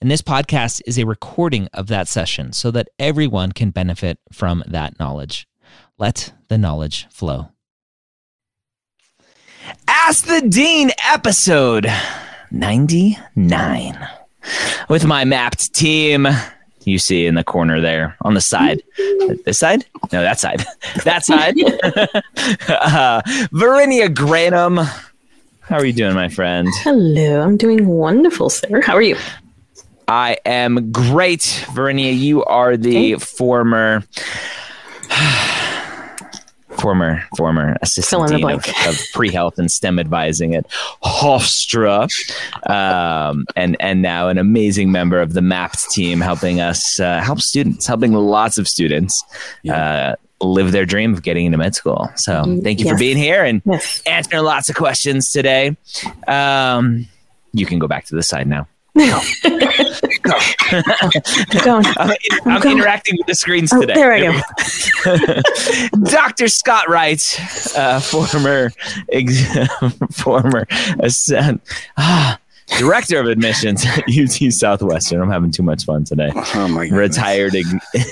[0.00, 4.62] and this podcast is a recording of that session so that everyone can benefit from
[4.66, 5.48] that knowledge.
[5.98, 7.48] Let the knowledge flow.
[9.88, 11.88] Ask the Dean episode
[12.52, 14.08] 99
[14.88, 16.28] with my Mappd team.
[16.84, 18.82] You see in the corner there on the side.
[19.44, 19.84] This side?
[20.12, 20.64] No, that side.
[21.04, 21.60] that side.
[22.68, 23.20] uh,
[23.52, 24.86] Verinia Granum.
[25.60, 26.68] How are you doing, my friend?
[26.76, 28.80] Hello, I'm doing wonderful, sir.
[28.80, 29.16] How are you?
[30.08, 31.42] I am great.
[31.74, 33.24] Verinia, you are the okay.
[33.24, 34.02] former
[36.78, 40.66] former former assistant dean of, of, pre-health and STEM advising at
[41.04, 42.08] Hofstra,
[42.70, 47.40] um, and and now an amazing member of the Mappd team, helping us uh, help
[47.40, 49.22] students, helping lots of students.
[49.62, 49.76] Yeah.
[49.76, 52.08] Uh, live their dream of getting into med school.
[52.14, 52.94] So mm, thank you yes.
[52.94, 54.00] for being here and yes.
[54.06, 55.76] answering lots of questions today.
[56.28, 57.08] Um,
[57.52, 58.68] you can go back to the side now.
[58.98, 59.20] Go.
[61.64, 61.76] Go.
[61.76, 63.94] I'm, I'm, I'm interacting with the screens oh, today.
[63.94, 65.40] There I go.
[66.10, 66.48] Dr.
[66.48, 67.22] Scott Wright,
[67.76, 68.72] uh, former
[69.12, 69.46] ex-
[70.10, 70.66] former
[71.00, 71.52] uh,
[71.96, 72.38] ah,
[72.76, 75.22] director of admissions at UT Southwestern.
[75.22, 76.32] I'm having too much fun today.
[76.34, 76.96] Oh my god.
[76.96, 77.54] Retired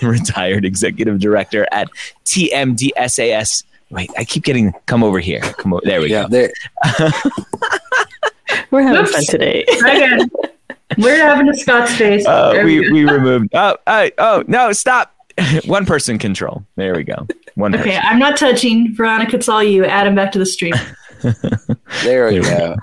[0.03, 1.89] retired executive director at
[2.27, 3.65] TMDSAS.
[3.91, 5.41] Wait, I keep getting come over here.
[5.41, 5.83] Come over.
[5.85, 6.49] There we yeah, go.
[8.71, 9.13] We're having Oops.
[9.13, 9.65] fun today.
[10.99, 12.27] We're having a Scott's face.
[12.27, 13.49] Uh, we, we, we removed.
[13.55, 15.15] Oh, oh, oh, no, stop.
[15.67, 16.65] One person control.
[16.77, 17.27] There we go.
[17.57, 18.03] One okay, person.
[18.05, 18.95] I'm not touching.
[18.95, 19.85] Veronica, it's all you.
[19.85, 20.75] Add him back to the stream.
[22.03, 22.77] there we go.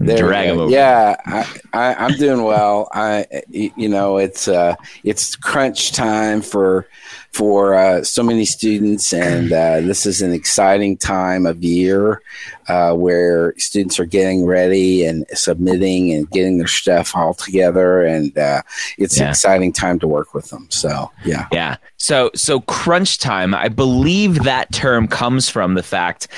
[0.00, 0.70] There Drag him over.
[0.70, 2.88] Yeah, I, I, am doing well.
[2.92, 6.86] I, you know, it's uh, it's crunch time for
[7.32, 12.20] for uh, so many students, and uh, this is an exciting time of year
[12.68, 18.36] uh, where students are getting ready and submitting and getting their stuff all together, and
[18.36, 18.62] uh,
[18.98, 19.24] it's yeah.
[19.24, 20.66] an exciting time to work with them.
[20.70, 21.76] So, yeah, yeah.
[21.96, 23.54] So, so crunch time.
[23.54, 26.28] I believe that term comes from the fact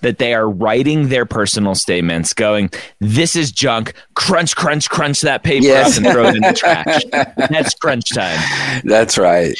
[0.00, 5.42] that they are writing their personal statements, going, "This is junk." Crunch, crunch, crunch that
[5.42, 5.96] paper yes.
[5.96, 7.02] up and throw it in the trash.
[7.48, 8.38] That's crunch time.
[8.84, 9.56] That's right.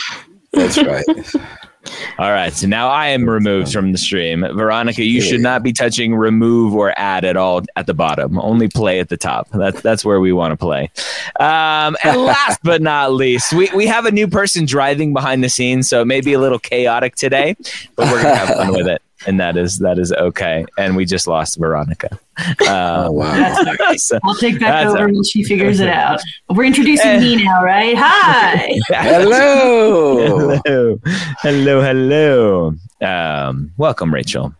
[0.53, 1.05] That's right.
[2.19, 2.53] All right.
[2.53, 4.41] So now I am removed from the stream.
[4.41, 8.38] Veronica, you should not be touching remove or add at all at the bottom.
[8.38, 9.49] Only play at the top.
[9.50, 10.91] That's that's where we want to play.
[11.39, 15.49] Um, and last but not least, we, we have a new person driving behind the
[15.49, 17.56] scenes, so it may be a little chaotic today,
[17.97, 20.64] but we're gonna have fun with it and that is that is okay.
[20.78, 22.19] And we just lost Veronica.
[22.38, 23.64] Um, oh wow!
[23.97, 26.20] so, I'll take that over when she figures it out.
[26.48, 27.94] We're introducing me now, right?
[27.97, 28.78] Hi.
[28.88, 30.59] hello.
[30.64, 31.00] hello.
[31.42, 31.82] Hello.
[31.82, 32.75] Hello.
[33.00, 34.54] Um, welcome, Rachel.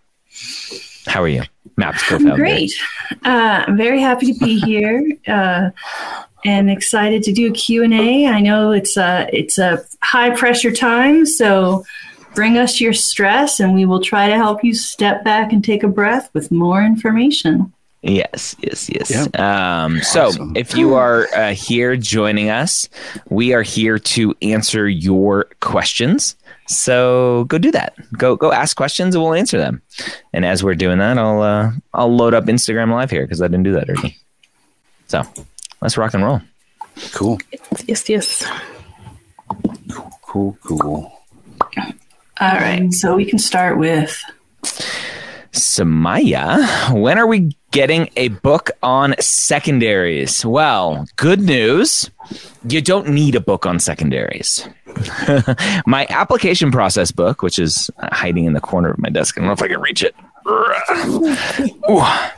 [1.07, 1.43] How are you?
[1.77, 2.37] Maps co-founder.
[2.37, 2.73] Great.
[3.25, 5.03] Uh, I'm very happy to be here.
[5.27, 5.71] Uh,
[6.45, 8.27] and excited to do a Q&A.
[8.27, 11.85] I know it's a it's a high pressure time, so
[12.35, 15.83] Bring us your stress, and we will try to help you step back and take
[15.83, 17.73] a breath with more information.
[18.03, 19.11] Yes, yes, yes.
[19.11, 19.39] Yep.
[19.39, 20.57] Um, so, awesome.
[20.57, 22.89] if you are uh, here joining us,
[23.29, 26.37] we are here to answer your questions.
[26.67, 27.95] So go do that.
[28.17, 29.83] Go go ask questions, and we'll answer them.
[30.33, 33.49] And as we're doing that, I'll uh, I'll load up Instagram Live here because I
[33.49, 34.17] didn't do that early.
[35.09, 35.23] So
[35.83, 36.41] let's rock and roll.
[37.13, 37.39] Cool.
[37.87, 38.47] Yes, yes.
[39.89, 41.21] Cool, Cool, cool.
[42.41, 42.93] All right.
[42.93, 44.23] So we can start with
[45.53, 46.99] Samaya.
[46.99, 50.45] When are we getting a book on secondaries?
[50.45, 52.11] Well, good news.
[52.67, 54.67] You don't need a book on secondaries.
[55.87, 59.49] my application process book, which is hiding in the corner of my desk, I don't
[59.49, 60.15] know if I can reach it.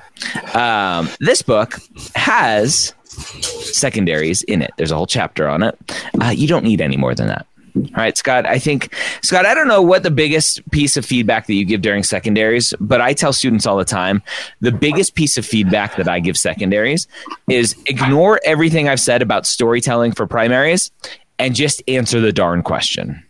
[0.55, 1.81] Um, this book
[2.15, 4.71] has secondaries in it.
[4.76, 5.76] There's a whole chapter on it.
[6.21, 7.47] Uh, you don't need any more than that.
[7.75, 8.45] All right, Scott.
[8.47, 11.81] I think, Scott, I don't know what the biggest piece of feedback that you give
[11.81, 14.23] during secondaries, but I tell students all the time
[14.61, 17.07] the biggest piece of feedback that I give secondaries
[17.49, 20.91] is ignore everything I've said about storytelling for primaries
[21.39, 23.23] and just answer the darn question.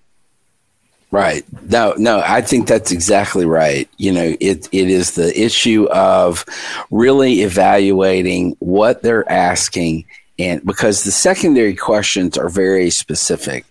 [1.13, 1.45] Right.
[1.69, 3.87] No, no, I think that's exactly right.
[3.99, 6.45] You know, it it is the issue of
[6.91, 10.07] really evaluating what they're asking
[10.39, 13.65] and because the secondary questions are very specific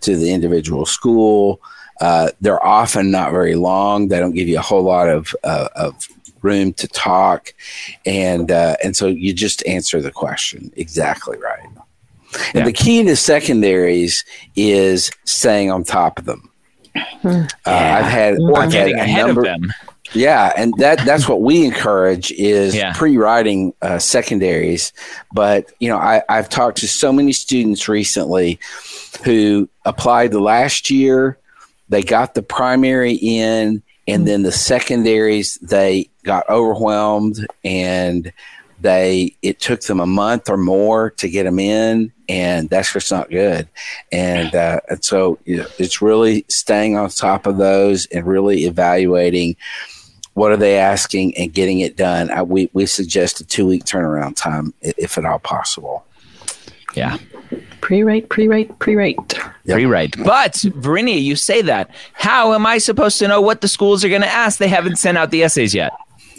[0.00, 1.60] to the individual school,
[2.00, 4.08] uh, they're often not very long.
[4.08, 5.94] They don't give you a whole lot of uh, of
[6.42, 7.52] room to talk,
[8.04, 11.64] and uh, and so you just answer the question exactly right.
[11.64, 12.64] And Yeah.
[12.64, 14.24] the key to secondaries
[14.56, 16.50] is staying on top of them.
[17.24, 19.72] Uh, I've had or I've had getting a ahead number- of them.
[20.12, 22.92] Yeah, and that that's what we encourage is Yeah.
[22.94, 24.92] pre-writing uh, secondaries.
[25.32, 28.58] But you know, I, I've talked to so many students recently
[29.24, 31.38] who applied the last year.
[31.88, 38.32] They got the primary in, and then the secondaries they got overwhelmed, and
[38.80, 43.10] they it took them a month or more to get them in, and that's just
[43.10, 43.68] not good.
[44.12, 48.64] And, uh, and so you know, it's really staying on top of those and really
[48.64, 49.56] evaluating
[50.36, 52.30] what are they asking and getting it done.
[52.30, 56.04] I, we we suggest a two week turnaround time if at all possible.
[56.94, 57.16] Yeah.
[57.80, 59.16] Pre-write, pre-write, pre-write.
[59.64, 59.74] Yep.
[59.76, 60.16] Pre-write.
[60.24, 61.90] But Verinia, you say that.
[62.12, 64.58] How am I supposed to know what the schools are going to ask?
[64.58, 65.92] They haven't sent out the essays yet.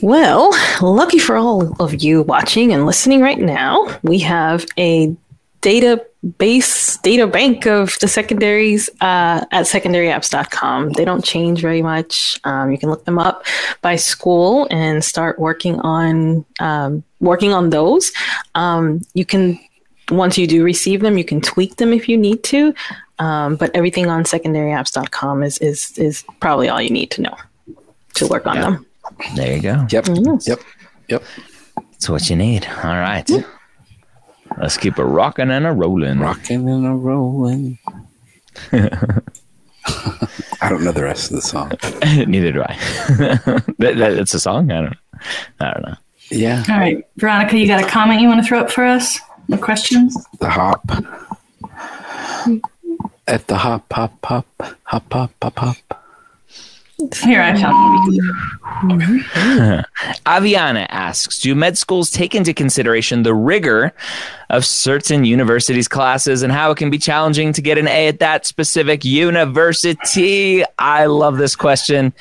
[0.03, 5.15] Well, lucky for all of you watching and listening right now, we have a
[6.37, 10.93] database, data bank of the secondaries uh, at secondaryapps.com.
[10.93, 12.39] They don't change very much.
[12.43, 13.45] Um, you can look them up
[13.81, 18.11] by school and start working on um, working on those.
[18.55, 19.59] Um, you can
[20.09, 22.73] once you do receive them, you can tweak them if you need to.
[23.19, 27.35] Um, but everything on secondaryapps.com is is is probably all you need to know
[28.15, 28.61] to work on Yeah.
[28.61, 28.85] them.
[29.35, 29.87] There you go.
[29.89, 30.07] Yep.
[30.07, 30.47] Yes.
[30.47, 30.59] Yep.
[31.09, 31.23] Yep.
[31.91, 32.67] That's what you need.
[32.83, 33.29] All right.
[34.59, 36.19] Let's keep a rocking and a rolling.
[36.19, 37.79] Rocking and a rolling.
[40.61, 41.71] I don't know the rest of the song.
[42.27, 42.77] Neither do I.
[43.77, 44.71] that, that, that's a song.
[44.71, 44.97] I don't.
[45.59, 45.95] I don't know.
[46.29, 46.63] Yeah.
[46.69, 49.19] All right, Veronica, you got a comment you want to throw up for us?
[49.47, 50.17] No questions?
[50.39, 50.83] The hop.
[53.27, 54.47] At the hop, hop, hop,
[54.83, 56.06] hop, hop, hop, hop.
[57.23, 59.23] Here, I one.
[60.25, 63.93] Aviana asks Do med schools take into consideration the rigor
[64.49, 68.17] of certain universities' classes and how it can be challenging to get an A at
[68.17, 70.63] that specific university?
[70.79, 72.13] I love this question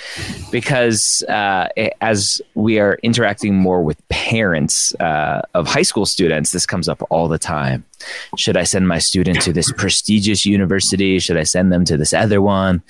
[0.52, 1.68] because uh,
[2.02, 7.02] as we are interacting more with parents uh, of high school students, this comes up
[7.08, 7.82] all the time.
[8.36, 11.18] Should I send my student to this prestigious university?
[11.18, 12.82] Should I send them to this other one?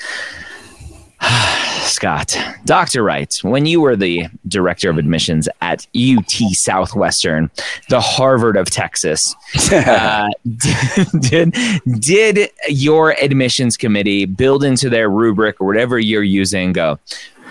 [1.87, 3.03] Scott, Dr.
[3.03, 7.51] Wright, when you were the director of admissions at UT Southwestern,
[7.89, 9.35] the Harvard of Texas,
[9.73, 10.29] uh,
[11.21, 11.55] did,
[12.01, 16.99] did your admissions committee build into their rubric or whatever you're using go,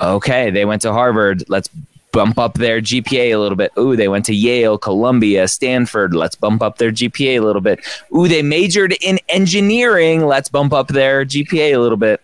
[0.01, 1.69] okay, they went to Harvard, let's
[2.11, 3.73] bump up their GPA a little bit.
[3.77, 6.13] Ooh, they went to Yale, Columbia, Stanford.
[6.13, 7.85] Let's bump up their GPA a little bit.
[8.15, 10.25] Ooh, they majored in engineering.
[10.25, 12.21] Let's bump up their GPA a little bit.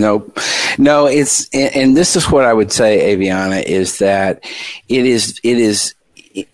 [0.00, 0.38] Nope.
[0.78, 4.42] No, it's and this is what I would say, Aviana, is that
[4.88, 5.94] it is it is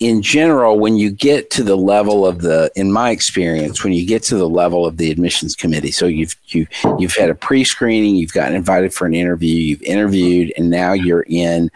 [0.00, 4.04] in general when you get to the level of the in my experience when you
[4.06, 6.66] get to the level of the admissions committee so you've you
[6.98, 11.26] you've had a pre-screening you've gotten invited for an interview you've interviewed and now you're
[11.28, 11.70] in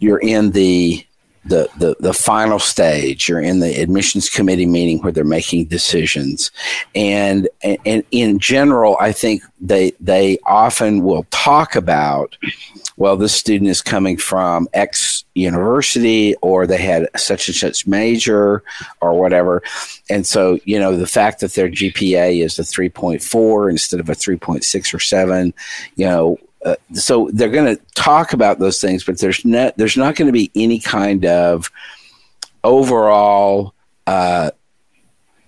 [0.00, 1.02] you're in the
[1.48, 3.28] the, the the final stage.
[3.28, 6.50] You're in the admissions committee meeting where they're making decisions.
[6.94, 12.36] And and, and in general i think they they often will talk about
[12.96, 18.62] well this student is coming from x university or they had such and such major
[19.00, 19.62] or whatever.
[20.10, 24.14] And so you know the fact that their gpa is a 3.4 instead of a
[24.14, 25.54] 3.6 or 7
[25.96, 29.96] you know uh, so they're going to talk about those things, but there's not there's
[29.96, 31.70] not going to be any kind of
[32.64, 33.74] overall
[34.06, 34.50] uh,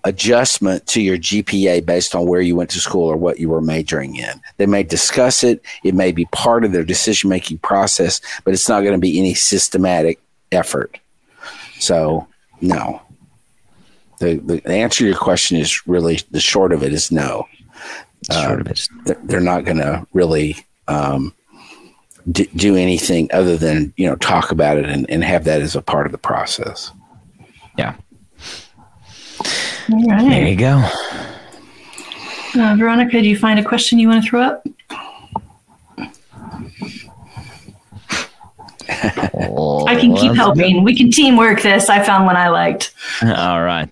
[0.05, 3.61] adjustment to your GPA based on where you went to school or what you were
[3.61, 4.41] majoring in.
[4.59, 8.69] They may discuss it; it may be part of their decision making process, but it's
[8.69, 10.21] not going to be any systematic
[10.53, 10.99] effort.
[11.81, 12.27] So,
[12.61, 13.03] no.
[14.21, 17.49] The, the answer to your question is really the short of it is no.
[18.31, 18.89] Sort of it.
[19.07, 20.57] They're, they're not going to really
[20.91, 21.35] um,
[22.31, 25.77] d- do anything other than you know talk about it and, and have that as
[25.77, 26.93] a part of the process.
[27.79, 27.95] Yeah.
[29.93, 30.85] All There you go.
[32.57, 34.67] Uh, Veronica, do you find a question you want to throw up?
[38.93, 40.85] I can keep helping.
[40.85, 41.89] We can teamwork this.
[41.89, 42.93] I found one I liked.
[43.23, 43.89] All right.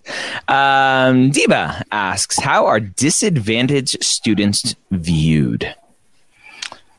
[0.49, 5.75] Um, Diva asks, how are disadvantaged students viewed?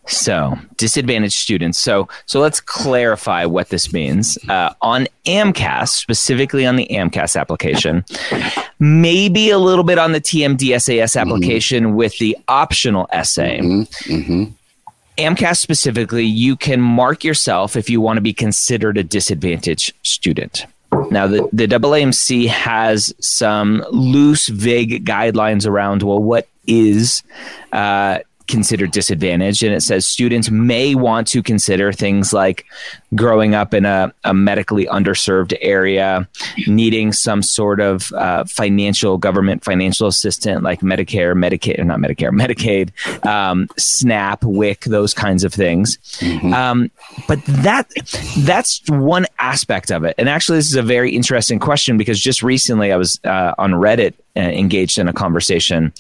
[0.10, 1.78] So, disadvantaged students.
[1.78, 4.38] So, so let's clarify what this means.
[4.50, 8.04] Uh, on AMCAS, specifically on the AMCAS application,
[8.80, 11.96] maybe a little bit on the TMDSAS application mm-hmm.
[11.96, 13.60] with the optional essay.
[13.60, 14.14] Mm-hmm.
[14.14, 14.44] Mm-hmm.
[15.20, 20.66] AMCAS specifically, you can mark yourself if you want to be considered a disadvantaged student.
[21.12, 27.22] Now, the, the AAMC has some loose, vague guidelines around, well, what is
[27.74, 28.20] uh,
[28.50, 29.64] considered disadvantaged.
[29.64, 32.66] And it says students may want to consider things like
[33.16, 36.28] growing up in a, a medically underserved area,
[36.68, 42.32] needing some sort of uh, financial government financial assistant like Medicare, Medicaid, or not Medicare,
[42.32, 45.98] Medicaid, um, SNAP, WIC, those kinds of things.
[46.20, 46.54] Mm-hmm.
[46.54, 46.92] Um,
[47.28, 47.90] but that
[48.40, 50.16] that's one aspect of it.
[50.18, 53.72] And actually, this is a very interesting question because just recently I was uh, on
[53.72, 55.94] Reddit engaged in a conversation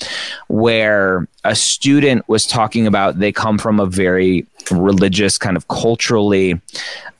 [0.47, 6.59] where a student was talking about they come from a very religious kind of culturally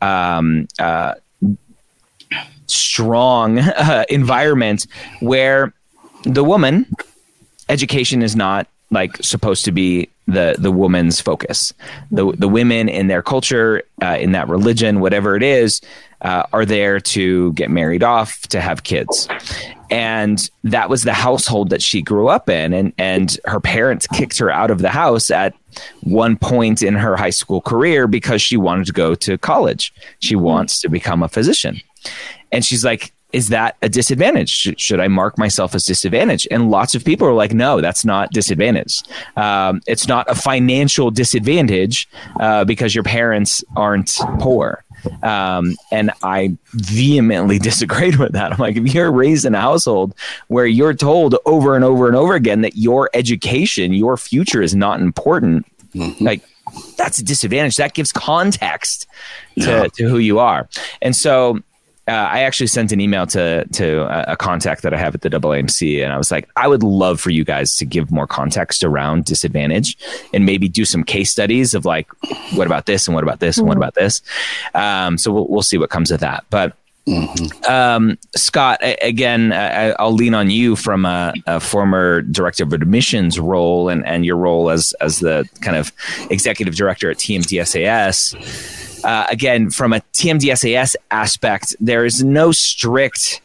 [0.01, 1.13] um, uh,
[2.67, 4.87] strong uh, environment
[5.19, 5.73] where
[6.23, 6.85] the woman
[7.69, 11.73] education is not like supposed to be the the woman's focus.
[12.11, 15.81] The the women in their culture, uh, in that religion, whatever it is,
[16.21, 19.27] uh, are there to get married off, to have kids,
[19.89, 24.37] and that was the household that she grew up in, and and her parents kicked
[24.37, 25.55] her out of the house at
[26.01, 29.93] one point in her high school career because she wanted to go to college.
[30.19, 31.81] She wants to become a physician,
[32.51, 34.79] and she's like, is that a disadvantage?
[34.79, 36.47] Should I mark myself as disadvantaged?
[36.49, 39.01] And lots of people are like, no, that's not disadvantage.
[39.35, 44.83] Um, it's not a financial disadvantage uh, because your parents aren't poor.
[45.23, 48.53] Um, and I vehemently disagreed with that.
[48.53, 50.15] I'm like, if you're raised in a household
[50.47, 54.75] where you're told over and over and over again that your education, your future is
[54.75, 56.23] not important, mm-hmm.
[56.23, 56.41] like
[56.97, 57.77] that's a disadvantage.
[57.77, 59.07] That gives context
[59.55, 59.87] to, yeah.
[59.87, 60.69] to who you are.
[61.01, 61.61] And so
[62.09, 65.21] uh, I actually sent an email to to a, a, contact that I have at
[65.21, 68.27] the AAMC, and I was like, I would love for you guys to give more
[68.27, 69.97] context around disadvantage,
[70.33, 72.09] and maybe do some case studies of like,
[72.55, 73.83] what about this, and what about this, and what mm-hmm.
[73.83, 74.21] about this.
[74.73, 76.75] Um, so we'll we'll see what comes of that, but.
[77.07, 77.71] Mm-hmm.
[77.71, 83.39] Um, Scott, again, I, will lean on you from a, a, former director of admissions
[83.39, 85.91] role and, and your role as as the kind of
[86.29, 93.41] executive director at TMDSAS uh, again, from a TMDSAS aspect, there is no strict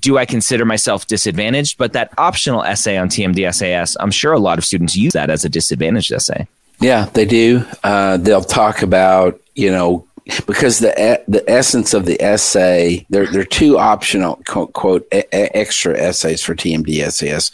[0.00, 1.78] do I consider myself disadvantaged?
[1.78, 5.44] But that optional essay on TMDSAS, I'm sure a lot of students use that as
[5.44, 6.46] a disadvantaged essay.
[6.80, 7.64] Yeah, they do.
[7.82, 10.06] Uh, they'll talk about, you know,
[10.46, 15.98] because the the essence of the essay, there there are two optional quote, quote extra
[15.98, 17.50] essays for TMDSAS,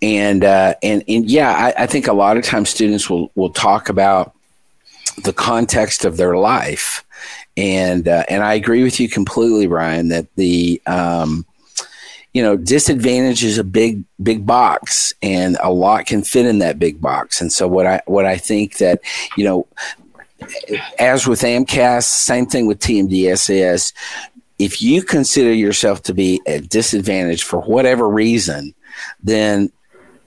[0.00, 3.50] and uh, and and yeah, I, I think a lot of times students will will
[3.50, 4.34] talk about
[5.24, 7.04] the context of their life.
[7.56, 11.44] And uh, and I agree with you completely, Ryan, that the um,
[12.32, 16.78] you know disadvantage is a big big box, and a lot can fit in that
[16.78, 17.40] big box.
[17.40, 19.00] And so what I what I think that
[19.36, 19.66] you know,
[20.98, 23.92] as with AMCAS, same thing with TMDSAS.
[24.58, 28.74] If you consider yourself to be at disadvantage for whatever reason,
[29.22, 29.72] then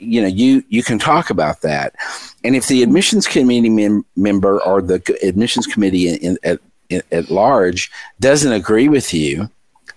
[0.04, 1.96] you know you you can talk about that.
[2.44, 7.32] And if the admissions committee mem- member or the admissions committee in, in, at, at
[7.32, 9.50] large doesn't agree with you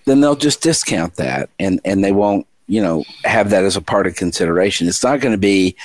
[0.07, 3.81] then they'll just discount that and and they won't you know have that as a
[3.81, 4.87] part of consideration.
[4.87, 5.75] It's not going to be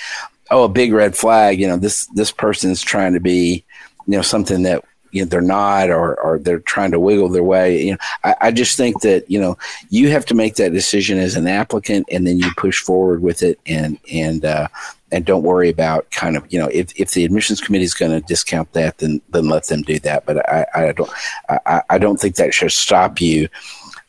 [0.50, 3.64] oh a big red flag you know this this person is trying to be
[4.07, 7.45] you know something that you know, they're not or, or they're trying to wiggle their
[7.45, 7.83] way.
[7.85, 9.57] You know, I, I just think that, you know,
[9.90, 13.42] you have to make that decision as an applicant and then you push forward with
[13.42, 14.69] it and, and, uh,
[15.12, 18.11] and don't worry about kind of, you know, if, if the admissions committee is going
[18.11, 20.25] to discount that, then, then let them do that.
[20.25, 21.11] But I, I don't,
[21.49, 23.49] I, I don't think that should stop you,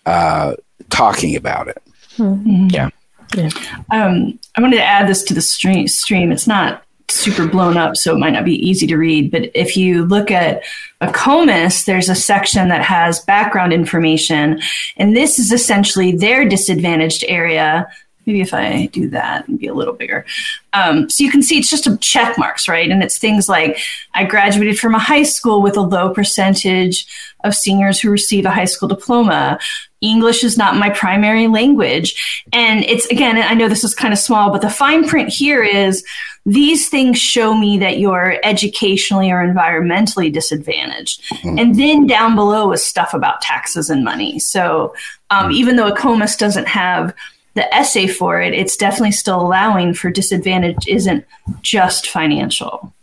[0.06, 0.56] uh,
[0.90, 1.82] talking about it.
[2.18, 2.68] Mm-hmm.
[2.70, 2.90] Yeah.
[3.36, 3.50] Yeah.
[3.92, 5.88] Um, I wanted to add this to the stream.
[5.88, 6.32] Stream.
[6.32, 6.84] It's not
[7.14, 9.32] super blown up, so it might not be easy to read.
[9.32, 10.64] But if you look at
[11.02, 14.62] AACOMAS, there's a section that has background information,
[14.98, 17.88] and this is essentially their disadvantaged area.
[18.26, 20.26] Maybe if I do that and be a little bigger.
[20.74, 22.90] Um, so you can see it's just a check marks, right?
[22.90, 23.80] And it's things like
[24.14, 27.06] I graduated from a high school with a low percentage
[27.44, 29.60] of seniors who receive a high school diploma.
[30.02, 32.46] English is not my primary language.
[32.52, 35.64] And it's again, I know this is kind of small, but the fine print here
[35.64, 36.04] is
[36.46, 41.24] these things show me that you're educationally or environmentally disadvantaged.
[41.32, 41.58] Mm-hmm.
[41.58, 44.40] And then down below is stuff about taxes and money.
[44.40, 44.94] So
[45.30, 45.52] um, mm-hmm.
[45.54, 47.14] even though AACOMAS doesn't have
[47.56, 51.26] the essay for it, it's definitely still allowing for disadvantage isn't
[51.62, 52.94] just financial.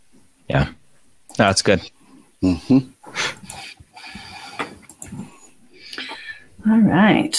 [0.49, 0.69] Yeah.
[1.37, 1.81] that's good.
[2.41, 2.79] hmm
[6.69, 7.37] All right.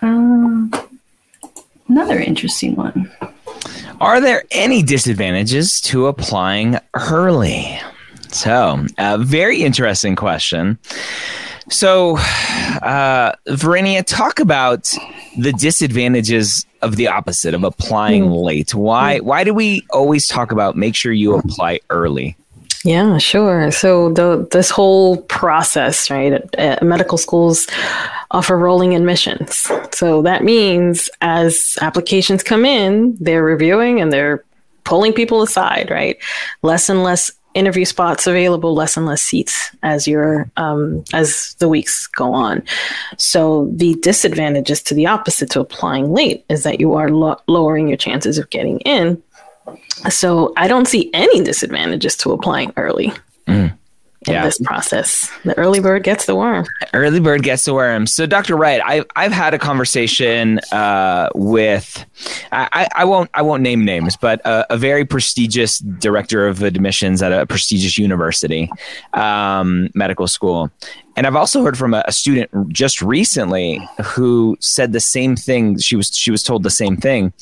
[0.00, 0.72] Um,
[1.88, 3.10] another interesting one.
[4.00, 7.78] Are there any disadvantages to applying early?
[8.30, 10.78] So, a very interesting question.
[11.70, 14.92] So, uh, Verinia, talk about
[15.38, 18.74] the disadvantages of the opposite of applying late.
[18.74, 19.20] Why?
[19.20, 22.36] Why do we always talk about make sure you apply early?
[22.84, 23.70] Yeah, sure.
[23.70, 26.34] So the this whole process, right?
[26.34, 27.66] At, at medical schools
[28.30, 29.70] offer rolling admissions.
[29.92, 34.44] So that means as applications come in, they're reviewing and they're
[34.84, 36.18] pulling people aside, right?
[36.62, 41.68] Less and less interview spots available, less and less seats as your um, as the
[41.68, 42.62] weeks go on.
[43.16, 47.88] So the disadvantages to the opposite to applying late is that you are lo- lowering
[47.88, 49.22] your chances of getting in.
[50.10, 53.12] So I don't see any disadvantages to applying early
[54.28, 54.44] in Yeah.
[54.44, 55.30] this process.
[55.44, 56.66] The early bird gets the worm.
[56.92, 58.06] Early bird gets the worm.
[58.06, 58.56] So, Dr.
[58.56, 62.04] Wright, I've I've had a conversation uh, with
[62.52, 67.22] I, I- won't I won't name names, but a, a very prestigious director of admissions
[67.22, 68.70] at a prestigious university,
[69.12, 70.70] um, medical school,
[71.16, 75.78] and I've also heard from a, a student just recently who said the same thing.
[75.78, 77.32] She was she was told the same thing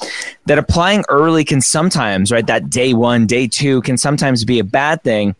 [0.46, 4.64] that applying early can sometimes right that day one day two can sometimes be a
[4.64, 5.34] bad thing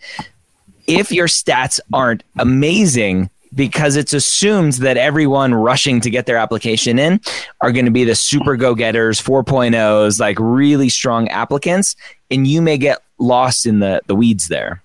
[0.86, 6.98] if your stats aren't amazing because it's assumed that everyone rushing to get their application
[6.98, 7.20] in
[7.60, 11.94] are going to be the super go-getters 4.0s like really strong applicants
[12.30, 14.82] and you may get lost in the the weeds there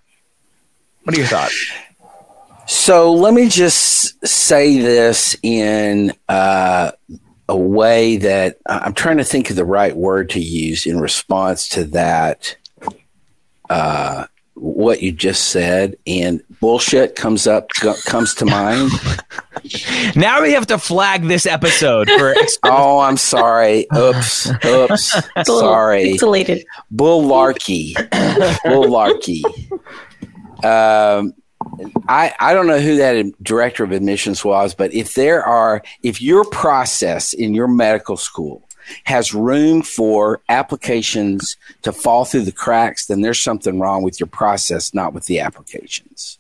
[1.04, 1.72] what are your thoughts
[2.70, 6.92] So let me just say this in uh,
[7.48, 11.70] a way that I'm trying to think of the right word to use in response
[11.70, 12.58] to that.
[13.70, 14.26] Uh,
[14.60, 17.70] what you just said and bullshit comes up
[18.06, 18.92] comes to mind.
[20.16, 22.34] now we have to flag this episode for
[22.64, 23.86] Oh, I'm sorry.
[23.96, 24.50] Oops.
[24.66, 25.16] Oops.
[25.36, 26.18] It's a little Sorry.
[26.18, 26.64] Pixelated.
[26.94, 27.94] Bullarky.
[28.66, 29.44] Bullarky.
[30.66, 31.34] Um,
[32.08, 36.22] I, I don't know who that director of admissions was, but if there are, if
[36.22, 38.67] your process in your medical school
[39.06, 44.28] has room for applications to fall through the cracks, then there's something wrong with your
[44.28, 46.40] process, not with the applications.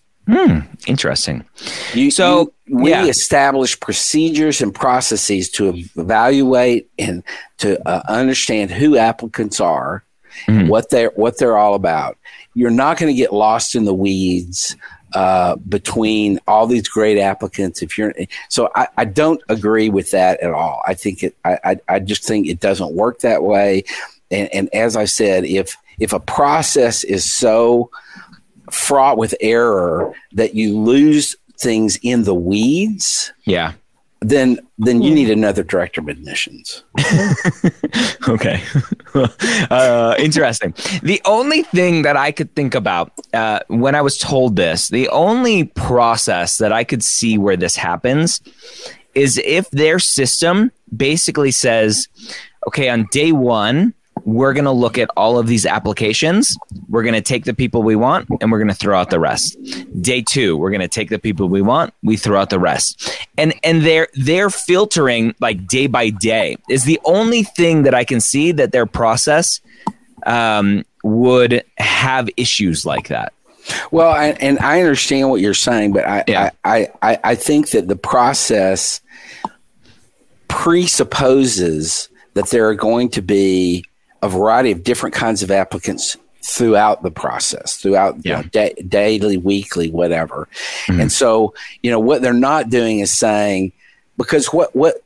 [0.87, 1.45] interesting
[1.93, 3.05] You, So, you- we yeah.
[3.05, 7.23] establish procedures and processes to evaluate and
[7.59, 10.03] to uh, understand who applicants are,
[10.47, 10.67] Mhm.
[10.67, 12.17] what they're what they're all about.
[12.55, 14.75] You're not going to get lost in the weeds
[15.13, 17.81] uh, between all these great applicants.
[17.81, 18.13] If you're
[18.49, 20.81] so, I, I don't agree with that at all.
[20.85, 21.35] I think it.
[21.45, 23.83] I, I, I just think it doesn't work that way.
[24.31, 27.89] And, and as I said, if if a process is so
[28.71, 33.73] fraught with error that you lose things in the weeds, yeah
[34.29, 36.83] then then you need another director of admissions.
[38.29, 38.61] okay.
[39.71, 40.73] uh, interesting.
[41.01, 45.09] The only thing that I could think about uh, when I was told this, the
[45.09, 48.41] only process that I could see where this happens
[49.15, 52.07] is if their system basically says,
[52.67, 53.93] okay, on day one,
[54.25, 56.57] we're going to look at all of these applications.
[56.89, 59.19] We're going to take the people we want and we're going to throw out the
[59.19, 59.57] rest.
[60.01, 63.09] Day 2, we're going to take the people we want, we throw out the rest.
[63.37, 66.57] And and they're they're filtering like day by day.
[66.69, 69.61] Is the only thing that I can see that their process
[70.25, 73.33] um, would have issues like that.
[73.91, 76.51] Well, I, and I understand what you're saying, but I, Yeah.
[76.63, 79.01] I, I, I think that the process
[80.47, 83.83] presupposes that there are going to be
[84.21, 89.37] a variety of different kinds of applicants throughout the process, throughout you know, da- daily,
[89.37, 90.47] weekly, whatever.
[90.85, 91.01] Mm-hmm.
[91.01, 91.53] And so,
[91.83, 93.73] you know, what they're not doing is saying,
[94.17, 95.03] because what, what,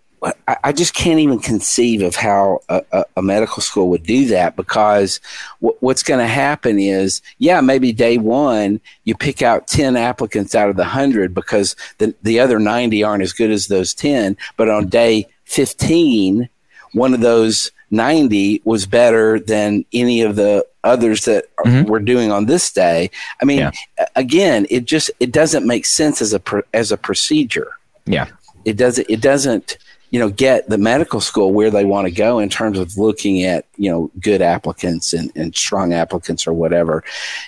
[0.48, 4.28] I I just can't even conceive of how a, a, a medical school would do
[4.28, 5.20] that because
[5.60, 10.54] what, what's going to happen is, yeah, maybe day one you pick out 10 applicants
[10.54, 14.38] out of the 100 because the, the other 90 aren't as good as those 10.
[14.58, 16.48] But on day 15,
[16.94, 21.86] one of those 90 was better than any of the others that Mhm.
[21.88, 23.12] we're doing on this day.
[23.42, 23.72] I mean, Yeah.
[24.16, 27.72] again, it just it doesn't make sense as a pr- as a procedure
[28.06, 28.28] Yeah.
[28.66, 29.78] it doesn't it doesn't
[30.10, 33.44] you know get the medical school where they want to go in terms of looking
[33.44, 37.02] at you know good applicants and, and strong applicants or whatever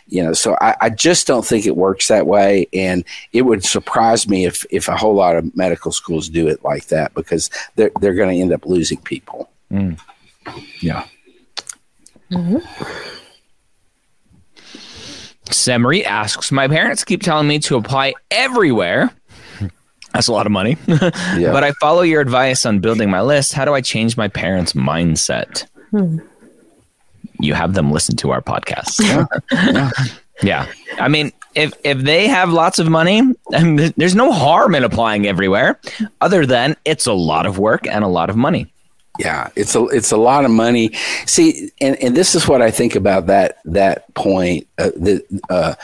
[0.07, 3.03] you know so I, I just don't think it works that way and
[3.33, 6.85] it would surprise me if if a whole lot of medical schools do it like
[6.87, 9.49] that because they're they're going to end up losing people
[10.81, 11.05] Yeah.
[12.31, 12.57] Mm-hmm.
[15.45, 19.11] Semri asks, My parents keep telling me to apply everywhere.
[20.13, 20.77] That's a lot of money.
[20.87, 21.51] Yeah.
[21.51, 23.53] But I follow your advice on building my list.
[23.53, 25.65] How do I change my parents' mindset?
[25.89, 26.19] Hmm.
[27.39, 28.99] You have them listen to our podcast.
[29.51, 29.89] yeah.
[30.41, 30.67] Yeah.
[30.99, 33.21] I mean, if if they have lots of money,
[33.53, 35.79] I mean, there's no harm in applying everywhere,
[36.21, 38.72] other than it's a lot of work and a lot of money.
[39.19, 40.93] Yeah, it's a it's a lot of money.
[41.27, 44.67] See, and, and this is what I think about that that point.
[44.79, 45.75] Uh, the uh,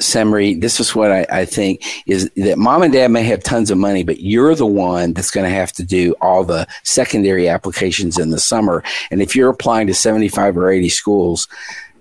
[0.00, 3.70] Semri, this is what I, I think is that mom and dad may have tons
[3.70, 7.48] of money, but you're the one that's going to have to do all the secondary
[7.48, 8.82] applications in the summer.
[9.10, 11.48] And if you're applying to 75 or 80 schools,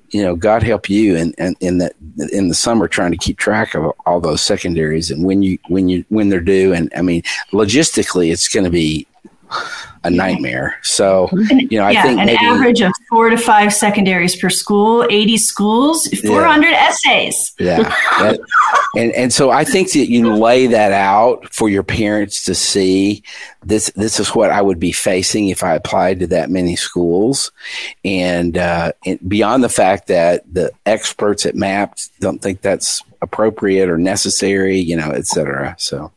[0.10, 1.94] you know, God help you in, in, in that
[2.34, 5.88] in the summer trying to keep track of all those secondaries and when you when
[5.88, 6.74] you when they're due.
[6.74, 9.08] And I mean, logistically, it's going to be
[10.04, 10.78] a nightmare.
[10.82, 14.50] So, you know, I yeah, think an maybe, average of four to five secondaries per
[14.50, 17.54] school, 80 schools, 400 essays.
[17.60, 17.84] Yeah.
[18.20, 18.40] That,
[18.96, 23.24] and and so I think that you lay that out for your parents to see
[23.64, 27.52] this this is what I would be facing if I applied to that many schools.
[28.04, 33.88] And, uh, and beyond the fact that the experts at Mappd don't think that's appropriate
[33.88, 35.76] or necessary, you know, et cetera.
[35.78, 36.12] So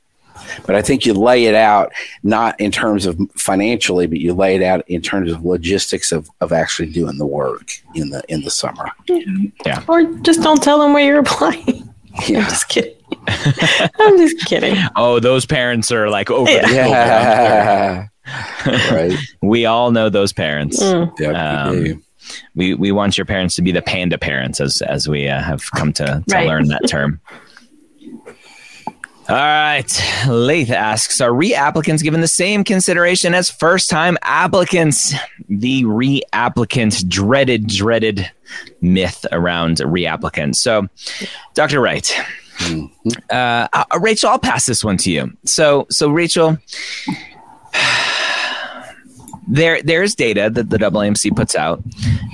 [0.67, 4.57] but I think you lay it out not in terms of financially, but you lay
[4.57, 8.43] it out in terms of logistics of, of actually doing the work in the in
[8.43, 8.91] the summer.
[9.09, 9.83] Yeah.
[9.89, 11.89] Or just don't tell them where you're applying.
[12.17, 12.95] I'm just kidding.
[13.29, 14.77] I'm just kidding.
[14.97, 18.07] Oh, those parents are like over the Yeah.
[18.91, 19.19] right.
[19.43, 20.83] We all know those parents.
[20.83, 21.19] Mm.
[21.19, 21.63] Yeah.
[21.65, 22.03] Um.
[22.55, 25.71] We we want your parents to be the panda parents, as as we uh, have
[25.73, 26.47] come to, to Right.
[26.47, 27.21] learn that term.
[29.27, 29.91] All right.
[30.29, 35.15] Lath asks Are reapplicants given the same consideration as first time applicants?
[35.49, 38.31] The reapplicant dreaded, dreaded
[38.83, 40.57] myth around reapplicants.
[40.57, 40.89] So,
[41.55, 41.81] Dr.
[41.81, 42.15] Wright,
[43.31, 45.35] uh, uh, Rachel, I'll pass this one to you.
[45.47, 46.59] So, so Rachel,
[49.49, 51.83] there there's data that the AAMC puts out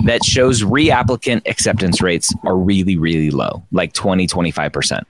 [0.03, 5.03] that shows reapplicant acceptance rates are really, really low, like 20, 25%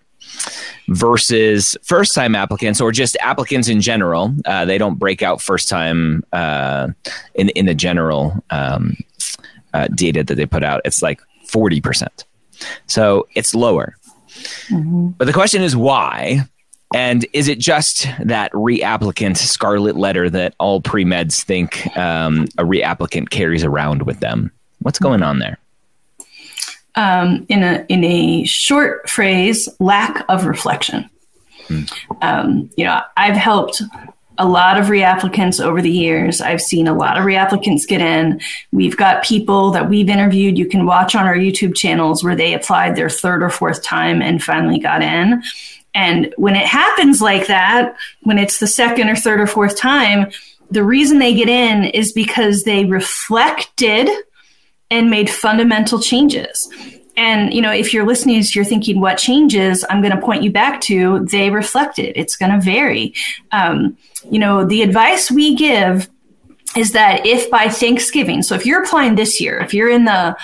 [0.88, 4.34] versus first time applicants or just applicants in general.
[4.46, 6.90] Uh, they don't break out first time uh,
[7.36, 8.98] in, in the general um,
[9.74, 10.82] uh, data that they put out.
[10.86, 12.08] It's like 40%.
[12.88, 13.96] So it's lower.
[15.18, 16.42] But the question is why?
[16.94, 22.64] And is it just that reapplicant scarlet letter that all pre meds think um, a
[22.64, 24.52] reapplicant carries around with them?
[24.80, 25.58] What's going on there?
[26.96, 31.10] Um, in a in a short phrase, lack of reflection.
[32.22, 33.82] Um, you know, I've helped
[34.38, 36.42] a lot of reapplicants over the years.
[36.42, 38.42] I've seen a lot of reapplicants get in.
[38.72, 40.58] We've got people that we've interviewed.
[40.58, 44.22] You can watch on our YouTube channels where they applied their third or fourth time
[44.22, 45.44] and finally got in.
[45.94, 50.32] And when it happens like that, when it's the second or third or fourth time,
[50.72, 54.10] the reason they get in is because they reflected
[54.92, 56.70] and made fundamental changes.
[57.18, 60.52] And you know, if you're listening, you're thinking what changes, I'm going to point you
[60.52, 62.14] back to they reflected.
[62.16, 63.14] It's going to vary.
[63.52, 63.98] Um,
[64.30, 66.10] you know, the advice we give
[66.76, 70.38] is that if by Thanksgiving, so if you're applying this year, if you're in the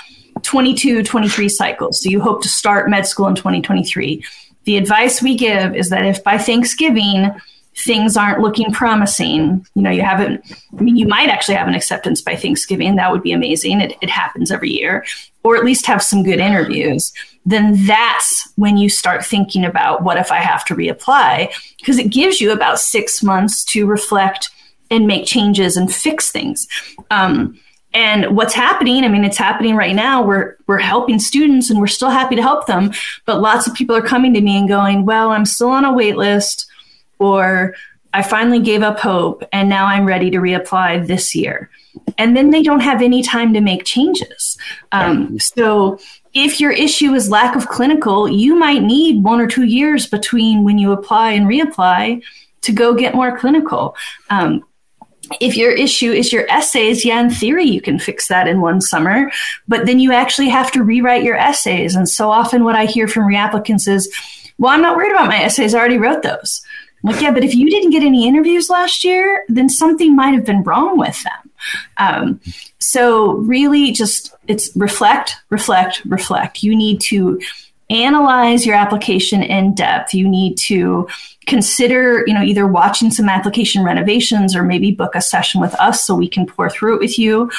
[0.44, 4.24] 22, 23 cycle, so you hope to start med school in 2023,
[4.66, 7.32] the advice we give is that if by Thanksgiving
[7.78, 10.44] things aren't looking promising, you know, you haven't,
[10.78, 12.96] I mean, you might actually have an acceptance by Thanksgiving.
[12.96, 13.82] That would be amazing.
[13.82, 15.06] It, it happens every year,
[15.44, 17.14] or at least have some good interviews.
[17.46, 21.54] Then that's when you start thinking about what if I have to reapply?
[21.78, 24.50] Because it gives you about six months to reflect
[24.90, 26.68] and make changes and fix things.
[27.12, 27.60] Um,
[27.94, 30.24] and what's happening, I mean, it's happening right now.
[30.24, 32.92] We're we're helping students and we're still happy to help them.
[33.26, 35.94] But lots of people are coming to me and going, Well, I'm still on a
[35.94, 36.70] wait list,
[37.20, 37.76] or
[38.14, 41.70] I finally gave up hope and now I'm ready to reapply this year.
[42.18, 44.58] And then they don't have any time to make changes.
[44.92, 46.00] Um, so
[46.34, 50.64] if your issue is lack of clinical, you might need one or two years between
[50.64, 52.24] when you apply and reapply
[52.62, 53.96] to go get more clinical.
[54.30, 54.64] Um,
[55.42, 58.82] if your issue is your essays, yeah, in theory, you can fix that in one
[58.82, 59.32] summer,
[59.68, 61.96] but then you actually have to rewrite your essays.
[61.96, 64.12] And so often, what I hear from reapplicants is,
[64.58, 66.62] well, I'm not worried about my essays, I already wrote those.
[67.08, 70.46] Like, yeah, but if you didn't get any interviews last year, then something might have
[70.46, 71.52] been wrong with them.
[71.98, 72.42] Um,
[72.80, 76.62] so, really, just it's reflect, reflect, reflect.
[76.64, 77.40] You need to
[77.90, 80.14] analyze your application in depth.
[80.14, 81.08] You need to
[81.46, 86.06] consider, you know, either watching some application renovations or maybe book a session with us
[86.06, 87.50] so we can pour through it with you.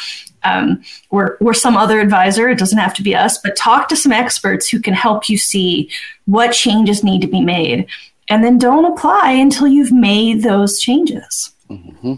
[0.44, 2.48] um, or or some other advisor.
[2.48, 5.38] It doesn't have to be us, but talk to some experts who can help you
[5.38, 5.90] see
[6.26, 7.86] what changes need to be made,
[8.28, 11.52] and then don't apply until you've made those changes.
[11.70, 12.14] Mm-hmm.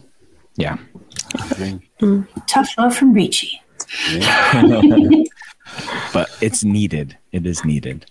[0.57, 0.79] Yeah.
[2.47, 3.61] Tough love from Ricci.
[6.13, 7.17] but it's needed.
[7.33, 8.07] It is needed.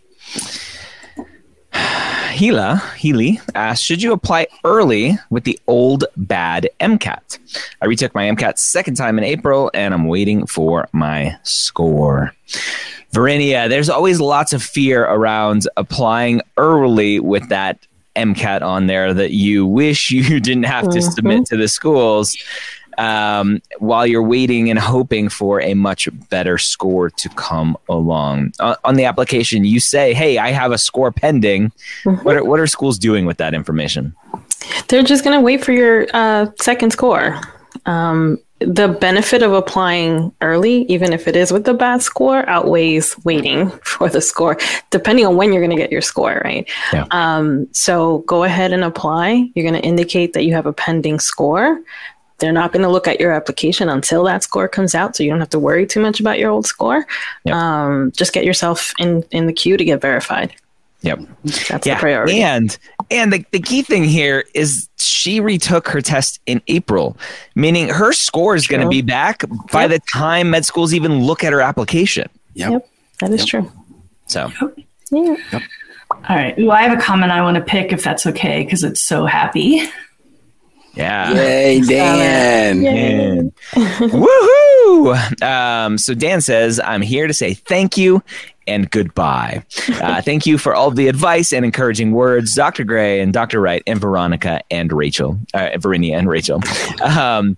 [1.73, 7.37] Hila Healy asked, "Should you apply early with the old bad MCAT?
[7.81, 12.33] I retook my MCAT second time in April, and I'm waiting for my score."
[13.11, 17.85] Verinia, there's always lots of fear around applying early with that
[18.19, 21.11] MCAT on there that you wish you didn't have to mm-hmm.
[21.11, 22.37] submit to the schools
[22.99, 28.51] um, while you're waiting and hoping for a much better score to come along.
[28.59, 31.71] Uh, on the application, you say, "Hey, I have a score pending."
[32.03, 32.23] Mm-hmm.
[32.23, 34.13] What are what are schools doing with that information?
[34.89, 37.39] They're just going to wait for your uh, second score.
[37.85, 43.17] Um, the benefit of applying early, even if it is with a bad score, outweighs
[43.23, 44.57] waiting for the score,
[44.89, 46.69] depending on when you're going to get your score, right?
[46.91, 47.05] Yeah.
[47.11, 49.49] Um, so go ahead and apply.
[49.55, 51.81] You're going to indicate that you have a pending score.
[52.39, 55.29] They're not going to look at your application until that score comes out, so you
[55.29, 57.05] don't have to worry too much about your old score.
[57.43, 57.55] Yep.
[57.55, 60.53] Um, just get yourself in in the queue to get verified.
[61.01, 61.95] Yep, that's yeah.
[61.95, 62.41] the priority.
[62.41, 62.77] And
[63.11, 67.17] and the, the key thing here is she retook her test in April,
[67.55, 69.91] meaning her score is going to be back by yep.
[69.91, 72.29] the time med schools even look at her application.
[72.53, 73.71] Yep, yep that is true.
[74.27, 74.51] So,
[75.11, 75.35] yeah.
[76.11, 76.57] All right.
[76.57, 79.25] Well, I have a comment I want to pick if that's okay because it's so
[79.25, 79.81] happy.
[80.95, 81.33] Yeah.
[81.33, 82.81] Yay, Dan.
[82.81, 83.51] Yay.
[83.73, 85.41] Woohoo.
[85.41, 88.23] Um, so Dan says, I'm here to say thank you
[88.69, 89.63] and goodbye.
[89.89, 92.83] Uh, thank you for all the advice and encouraging words, Dr.
[92.83, 93.59] Gray and Dr.
[93.59, 96.61] Wright and Veronica and Rachel, uh, Verinia and Rachel.
[97.01, 97.57] Um,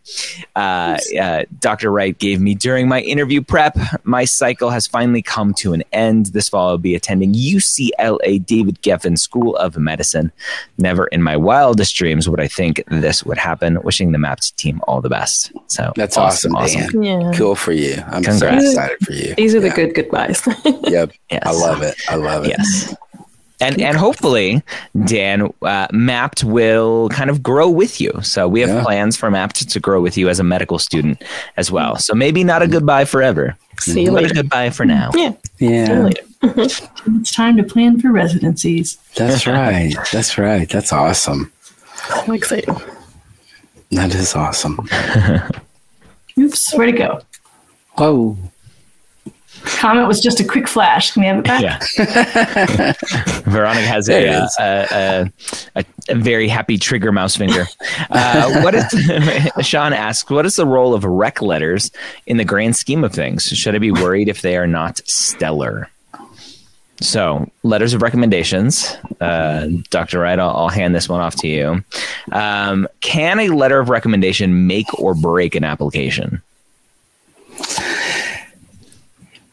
[0.55, 1.91] uh, uh, Dr.
[1.91, 3.77] Wright gave me during my interview prep.
[4.03, 6.27] My cycle has finally come to an end.
[6.27, 10.31] This fall, I'll be attending UCLA David Geffen School of Medicine.
[10.77, 13.79] Never in my wildest dreams would I think this would happen.
[13.83, 15.51] Wishing the MAPS team all the best.
[15.67, 16.55] So that's awesome.
[16.55, 16.81] Awesome.
[16.83, 17.03] awesome.
[17.03, 17.31] Yeah.
[17.35, 18.01] Cool for you.
[18.07, 18.63] I'm Congrats.
[18.63, 19.35] so excited for you.
[19.35, 19.69] These are yeah.
[19.69, 20.47] the good goodbyes.
[20.83, 21.00] yeah.
[21.01, 21.11] Yep.
[21.31, 21.43] Yes.
[21.45, 21.95] I love it.
[22.09, 22.49] I love it.
[22.49, 22.95] Yes.
[23.59, 24.63] And, and hopefully,
[25.05, 28.11] Dan, uh, Mappd will kind of grow with you.
[28.23, 28.83] So we have yeah.
[28.83, 31.23] plans for Mappd to grow with you as a medical student
[31.57, 31.95] as well.
[31.97, 33.55] So maybe not a goodbye forever.
[33.79, 34.31] See you later.
[34.31, 35.11] a goodbye for now.
[35.13, 35.33] Yeah.
[35.59, 36.09] Yeah.
[36.43, 38.97] it's time to plan for residencies.
[39.15, 39.95] That's right.
[40.11, 40.67] That's right.
[40.67, 41.51] That's awesome.
[42.25, 42.75] So exciting.
[43.91, 44.79] That is awesome.
[46.37, 47.21] Oops, where'd it go?
[47.97, 48.37] Whoa.
[49.63, 51.11] Comment was just a quick flash.
[51.11, 51.61] Can we have it back?
[51.61, 52.93] Yeah.
[53.45, 55.31] Veronica has a, uh, a,
[55.75, 57.65] a, a, very happy trigger mouse finger.
[58.09, 58.85] Uh, what is
[59.67, 60.29] Sean asks?
[60.29, 61.91] What is the role of rec letters
[62.25, 63.43] in the grand scheme of things?
[63.43, 65.89] Should I be worried if they are not stellar?
[67.01, 68.95] So, letters of recommendations.
[69.19, 70.19] Uh, Dr.
[70.19, 71.83] Wright, I'll, I'll, hand this one off to you.
[72.31, 76.43] Um, can a letter of recommendation make or break an application?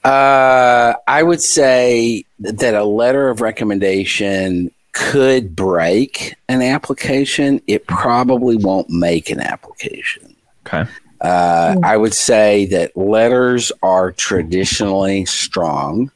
[0.04, 7.60] Uh, I would say that a letter of recommendation could break an application.
[7.66, 10.36] It probably won't make an application.
[10.66, 10.90] Okay.
[11.20, 16.10] Uh, I would say that letters are traditionally strong.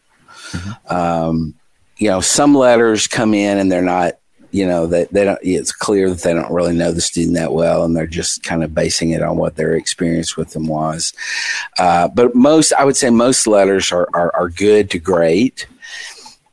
[0.51, 0.95] Mm-hmm.
[0.95, 1.55] Um,
[1.97, 4.14] you know, some letters come in and they're not
[4.52, 7.34] you know that they, they, don't it's clear that they don't really know the student
[7.34, 10.66] that well and they're just kind of basing it on what their experience with them
[10.66, 11.12] was.
[11.78, 15.66] Uh, but most i would say most letters are, are, are good to great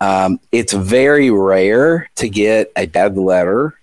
[0.01, 3.77] um, it's very rare to get a bad letter.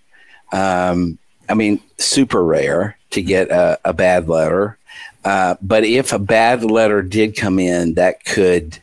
[0.50, 4.79] Um, i mean super rare to get a, a bad letter.
[5.24, 8.79] Uh, but if a bad letter did come in that could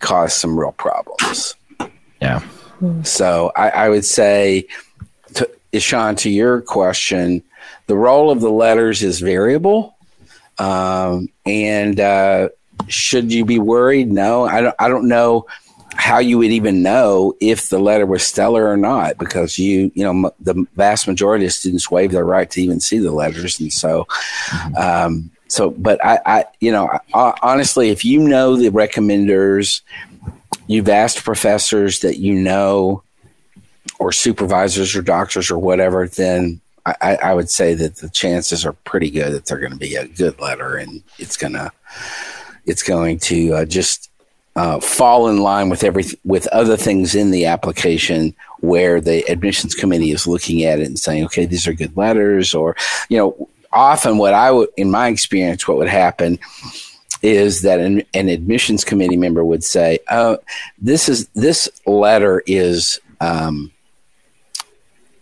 [0.00, 1.54] cause some real problems.
[2.20, 2.42] Yeah
[3.02, 4.66] so I, I would say,
[5.34, 7.42] to, Ishan, to your question,
[7.86, 9.96] the role of the letters is variable.
[10.58, 12.48] Um, and uh,
[12.88, 14.10] should you be worried?
[14.10, 14.76] No, I don't.
[14.78, 15.46] I don't know
[15.96, 20.02] how you would even know if the letter was stellar or not because you you
[20.02, 23.60] know m- the vast majority of students waive their right to even see the letters
[23.60, 24.06] and so
[24.76, 29.82] um, so but I, I you know I, honestly if you know the recommenders
[30.66, 33.02] you've asked professors that you know
[33.98, 38.72] or supervisors or doctors or whatever, then I, I, would say that the chances are
[38.72, 41.72] pretty good that they're going to be a good letter and it's going to
[42.66, 44.10] it's going to uh, just
[44.56, 49.74] uh, fall in line with every with other things in the application where the admissions
[49.74, 52.76] committee is looking at it and saying, okay, these are good letters, or
[53.08, 56.38] you know, often what I would, in my experience, what would happen
[57.24, 60.38] is that an, an admissions committee member would say, "Oh,
[60.78, 63.72] this is this letter is um,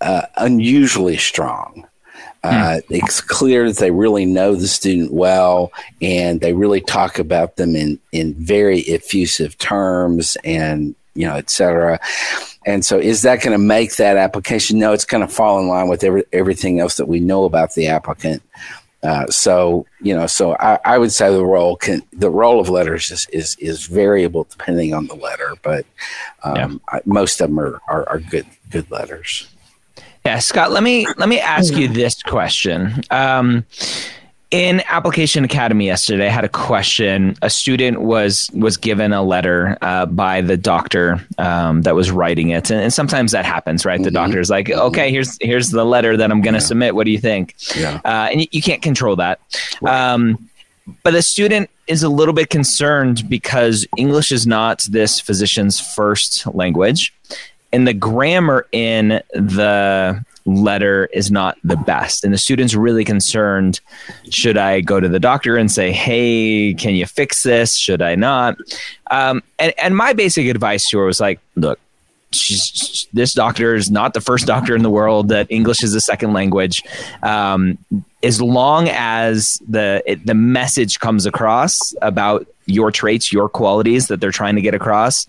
[0.00, 1.86] uh, unusually strong."
[2.42, 2.94] Uh, hmm.
[2.94, 7.76] It's clear that they really know the student well, and they really talk about them
[7.76, 12.00] in in very effusive terms, and you know, et cetera.
[12.66, 14.80] And so, is that going to make that application?
[14.80, 17.74] No, it's going to fall in line with every, everything else that we know about
[17.74, 18.42] the applicant.
[19.02, 22.68] Uh, so you know, so I, I, would say the role can the role of
[22.68, 25.84] letters is is, is variable depending on the letter, but
[26.44, 26.98] um, yeah.
[26.98, 29.48] I, most of them are, are, are good good letters.
[30.24, 30.70] Yeah, Scott.
[30.70, 33.02] Let me let me ask you this question.
[33.10, 33.64] Um,
[34.52, 39.76] in application academy yesterday i had a question a student was was given a letter
[39.80, 43.96] uh, by the doctor um, that was writing it and, and, sometimes that happens right
[43.96, 44.04] mm-hmm.
[44.04, 46.66] the doctor's like okay here's here's the letter that i'm going to yeah.
[46.66, 47.98] submit what do you think yeah.
[48.04, 49.40] Uh, and you, you, can't control that
[49.80, 50.12] right.
[50.12, 50.50] um,
[51.02, 56.46] but the student is a little bit concerned because english is not this physician's first
[56.54, 57.14] language
[57.72, 62.24] and the grammar in the letter is not the best.
[62.24, 63.80] And the student's really concerned
[64.30, 67.76] should I go to the doctor and say, hey, can you fix this?
[67.76, 68.56] Should I not?
[69.10, 71.78] Um, and, and my basic advice to her was like, look,
[73.12, 76.32] this doctor is not the first doctor in the world that English is a second
[76.32, 76.82] language.
[77.22, 77.78] Um,
[78.22, 84.20] as long as the it, the message comes across about your traits, your qualities that
[84.20, 85.26] they're trying to get across,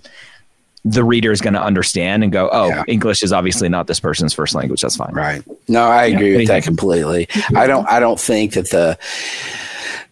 [0.85, 2.83] the reader is going to understand and go, oh, yeah.
[2.87, 4.81] English is obviously not this person's first language.
[4.81, 5.13] That's fine.
[5.13, 5.41] Right.
[5.67, 6.37] No, I agree yeah.
[6.39, 7.27] with that completely.
[7.55, 7.87] I don't.
[7.87, 8.97] I don't think that the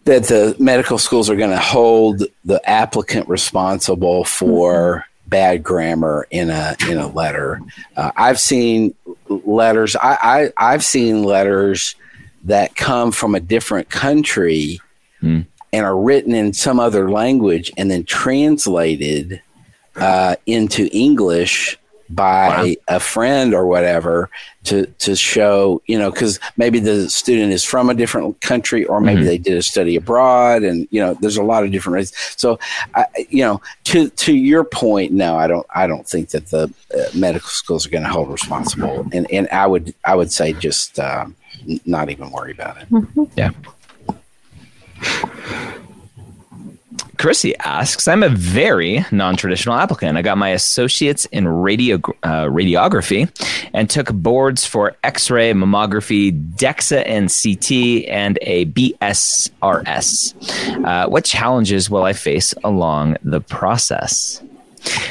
[0.04, 6.50] that the medical schools are going to hold the applicant responsible for bad grammar in
[6.50, 7.60] a in a letter.
[7.96, 8.94] Uh, I've seen
[9.28, 9.96] letters.
[9.96, 11.94] I, I have seen letters
[12.44, 14.80] that come from a different country
[15.22, 15.46] mm.
[15.72, 19.40] and are written in some other language and then translated
[19.96, 21.78] uh, into English
[22.14, 22.96] by wow.
[22.96, 24.28] a friend or whatever
[24.64, 29.00] to to show you know because maybe the student is from a different country or
[29.00, 29.28] maybe mm-hmm.
[29.28, 32.58] they did a study abroad and you know there's a lot of different reasons so
[32.94, 36.72] I, you know to to your point no i don't i don't think that the
[36.94, 40.52] uh, medical schools are going to hold responsible and and i would i would say
[40.52, 41.24] just uh,
[41.86, 43.24] not even worry about it mm-hmm.
[43.36, 43.50] yeah
[47.22, 50.18] Chrissy asks, I'm a very non traditional applicant.
[50.18, 53.30] I got my associates in radio, uh, radiography
[53.72, 60.34] and took boards for x ray, mammography, DEXA and CT, and a BSRS.
[60.84, 64.42] Uh, what challenges will I face along the process?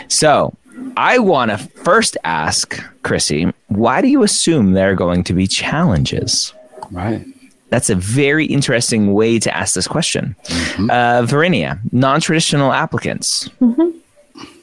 [0.09, 0.53] So,
[0.97, 5.47] I want to first ask Chrissy, why do you assume there are going to be
[5.47, 6.53] challenges?
[6.91, 7.25] Right.
[7.71, 10.35] That's a very interesting way to ask this question.
[10.43, 10.89] Mm-hmm.
[10.91, 13.47] Uh, Verinia, non traditional applicants.
[13.61, 13.97] Mm-hmm.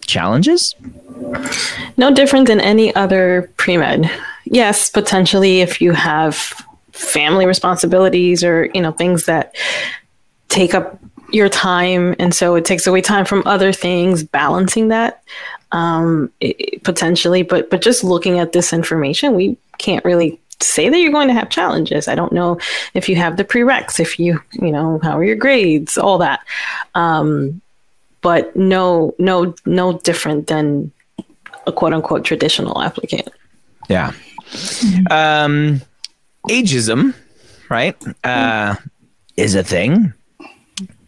[0.03, 0.75] Challenges?
[1.97, 4.11] No different than any other pre med.
[4.45, 6.37] Yes, potentially if you have
[6.93, 9.57] family responsibilities or, you know, things that
[10.49, 10.99] take up
[11.31, 15.23] your time and so it takes away time from other things balancing that
[15.73, 20.99] um, it, potentially but but just looking at this information we can't really say that
[20.99, 22.09] you're going to have challenges.
[22.09, 22.59] I don't know
[22.95, 26.41] if you have the prereqs, if you, you know, how are your grades, all that.
[26.95, 27.61] Um,
[28.21, 30.93] but no, no, no different than
[31.67, 33.29] a quote unquote traditional applicant.
[33.89, 34.13] Yeah.
[35.11, 35.83] Um,
[36.49, 37.15] ageism,
[37.69, 38.75] right, uh,
[39.37, 40.13] is a thing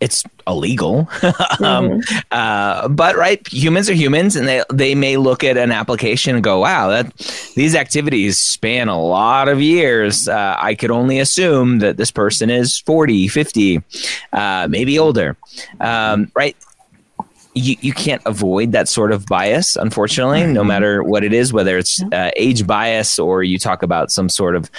[0.00, 1.00] it's illegal.
[1.60, 2.18] um, mm-hmm.
[2.30, 6.42] uh, but right, humans are humans, and they they may look at an application and
[6.42, 7.14] go, "Wow, that
[7.54, 10.28] these activities span a lot of years.
[10.28, 13.82] Uh, I could only assume that this person is 40, 50,
[14.32, 15.36] uh, maybe older."
[15.80, 16.56] Um, right.
[17.52, 20.68] You, you can't avoid that sort of bias, unfortunately, no mm-hmm.
[20.68, 24.54] matter what it is, whether it's uh, age bias or you talk about some sort
[24.54, 24.70] of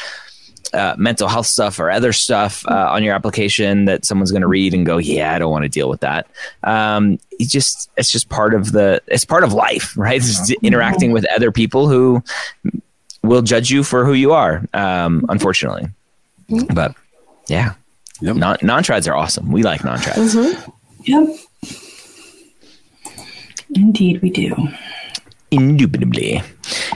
[0.73, 4.47] uh, mental health stuff or other stuff uh, on your application that someone's going to
[4.47, 6.27] read and go, yeah, I don't want to deal with that.
[6.63, 10.17] Um, it's just it's just part of the it's part of life, right?
[10.17, 12.23] It's interacting with other people who
[13.23, 14.63] will judge you for who you are.
[14.73, 15.89] Um, unfortunately,
[16.73, 16.95] but
[17.47, 17.73] yeah,
[18.21, 18.35] yep.
[18.35, 19.51] non non trads are awesome.
[19.51, 20.35] We like non trads.
[20.35, 20.71] Mm-hmm.
[21.03, 21.37] Yep.
[23.73, 24.55] Indeed, we do.
[25.49, 26.41] Indubitably.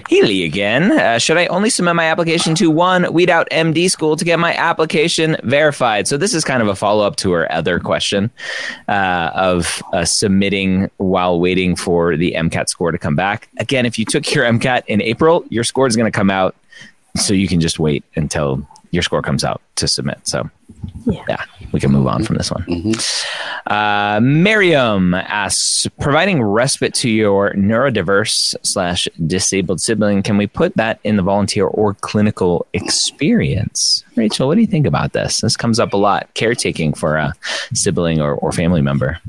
[0.08, 0.92] Healy again.
[0.92, 4.40] Uh, should I only submit my application to one Weed Out MD school to get
[4.40, 6.08] my application verified?
[6.08, 8.30] So this is kind of a follow up to her other question
[8.88, 13.50] uh, of uh, submitting while waiting for the MCAT score to come back.
[13.58, 16.56] Again, if you took your MCAT in April, your score is going to come out,
[17.16, 18.66] so you can just wait until
[18.96, 20.20] your score comes out to submit.
[20.24, 20.50] So
[21.06, 21.22] Yeah.
[21.30, 22.64] yeah, we can move on from this one.
[22.64, 23.72] Mm-hmm.
[23.72, 31.00] Uh, Miriam asks, providing respite to your neurodiverse slash disabled sibling, can we put that
[31.04, 34.04] in the volunteer or clinical experience?
[34.16, 35.42] Rachel, what do you think about this?
[35.42, 36.34] This comes up a lot.
[36.34, 37.34] Caretaking for a
[37.74, 39.20] sibling or, or family member.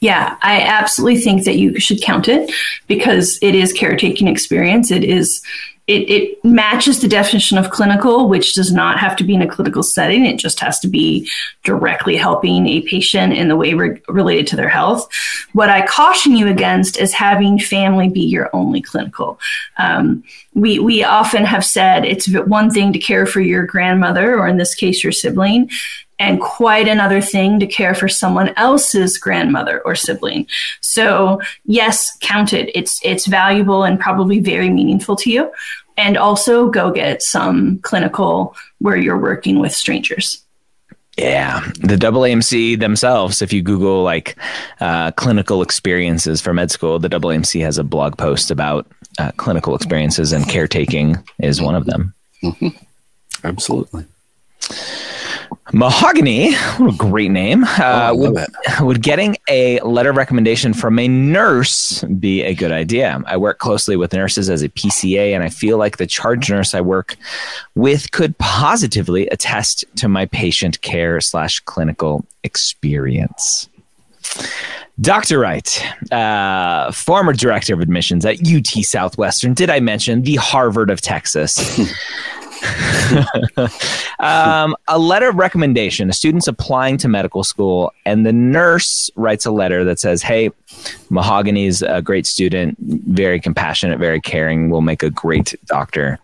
[0.00, 2.50] Yeah, I absolutely think that you should count it
[2.86, 4.90] because it is caretaking experience.
[4.90, 5.42] It is
[5.90, 9.48] it, it matches the definition of clinical, which does not have to be in a
[9.48, 10.24] clinical setting.
[10.24, 11.28] It just has to be
[11.64, 15.08] directly helping a patient in the way re- related to their health.
[15.52, 19.40] What I caution you against is having family be your only clinical.
[19.78, 20.22] Um,
[20.54, 24.58] we we often have said it's one thing to care for your grandmother, or in
[24.58, 25.70] this case, your sibling,
[26.20, 30.46] and quite another thing to care for someone else's grandmother or sibling.
[30.82, 32.70] So yes, count it.
[32.74, 35.50] It's it's valuable and probably very meaningful to you.
[36.00, 40.42] And also go get some clinical where you're working with strangers.
[41.18, 43.42] Yeah, the AAMC themselves.
[43.42, 44.36] If you Google like
[44.80, 48.86] uh, clinical experiences for med school, the AAMC has a blog post about
[49.18, 52.14] uh, clinical experiences, and caretaking is one of them.
[53.44, 54.06] Absolutely.
[55.72, 57.64] Mahogany, what a great name.
[57.64, 58.46] Oh, Uh, love would,
[58.80, 63.22] would getting a letter of recommendation from a nurse be a good idea?
[63.26, 66.74] I work closely with nurses as a PCA, and I feel like the charge nurse
[66.74, 67.16] I work
[67.74, 73.68] with could positively attest to my patient care slash clinical experience.
[75.00, 75.38] Dr.
[75.38, 79.54] Wright, uh, former director of admissions at UT Southwestern.
[79.54, 81.80] Did I mention the Harvard of Texas?
[84.18, 86.10] um, a letter of recommendation.
[86.10, 90.50] A student's applying to medical school, and the nurse writes a letter that says, Hey,
[91.10, 96.18] Mahogany's a great student, very compassionate, very caring, will make a great doctor.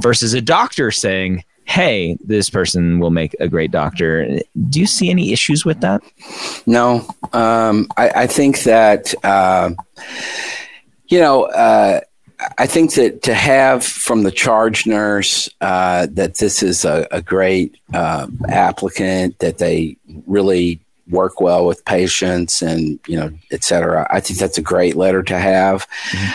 [0.00, 4.40] Versus a doctor saying, Hey, this person will make a great doctor.
[4.68, 6.02] Do you see any issues with that?
[6.66, 9.70] No, um, I, I think that uh,
[11.08, 11.44] you know.
[11.44, 12.00] Uh,
[12.58, 17.22] I think that to have from the charge nurse uh, that this is a, a
[17.22, 24.06] great uh, applicant, that they really work well with patients and you know et cetera.
[24.10, 25.86] I think that's a great letter to have.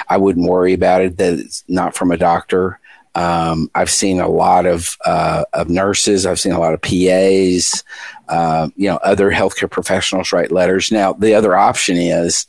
[0.10, 2.80] I wouldn't worry about it that it's not from a doctor.
[3.16, 6.26] Um, I've seen a lot of uh, of nurses.
[6.26, 7.84] I've seen a lot of PAs.
[8.28, 10.91] Uh, you know, other healthcare professionals write letters.
[10.91, 12.45] Now, the other option is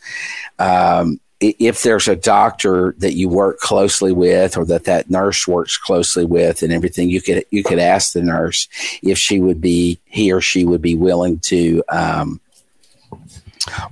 [0.59, 5.77] um, if there's a doctor that you work closely with, or that that nurse works
[5.79, 8.69] closely with, and everything, you could you could ask the nurse
[9.03, 11.83] if she would be he or she would be willing to.
[11.89, 12.41] Um,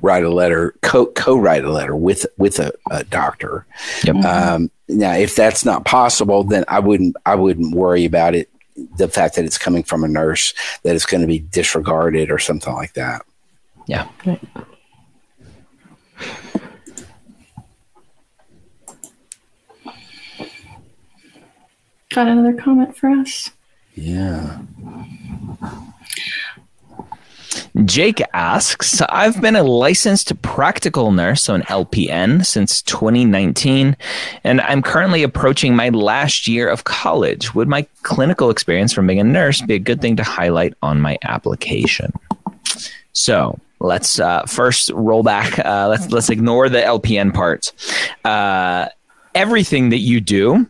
[0.01, 3.67] write a letter co co-write a letter with with a, a doctor
[4.05, 4.17] Yep.
[4.25, 8.49] um, now if that's not possible then i wouldn't i wouldn't worry about it
[8.97, 12.39] the fact that it's coming from a nurse that it's going to be disregarded or
[12.39, 13.27] something like that
[13.87, 14.09] Yeah.
[22.17, 23.51] Got another comment for us?
[23.95, 24.61] yeah
[27.85, 33.99] Jake asks, I've been a licensed practical nurse, so an LPN, since 2019,
[34.45, 37.55] and I'm currently approaching my last year of college.
[37.55, 41.03] Would my clinical experience from being a nurse be a good thing to highlight on
[41.03, 42.15] my application?
[43.13, 45.59] So let's uh, first roll back.
[45.59, 47.75] Uh, let's let's ignore the LPN part.
[48.25, 48.89] Uh,
[49.35, 50.67] everything that you do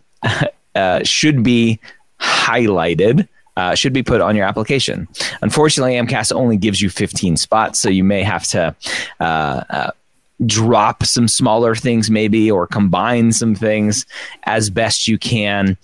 [0.76, 1.80] uh, should be
[2.20, 3.28] highlighted.
[3.56, 5.08] Uh, should be put on your application.
[5.40, 8.76] Unfortunately, AMCAS only gives you 15 spots, so you may have to
[9.18, 9.90] uh, uh,
[10.44, 14.04] drop some smaller things, maybe, or combine some things
[14.42, 15.78] as best you can.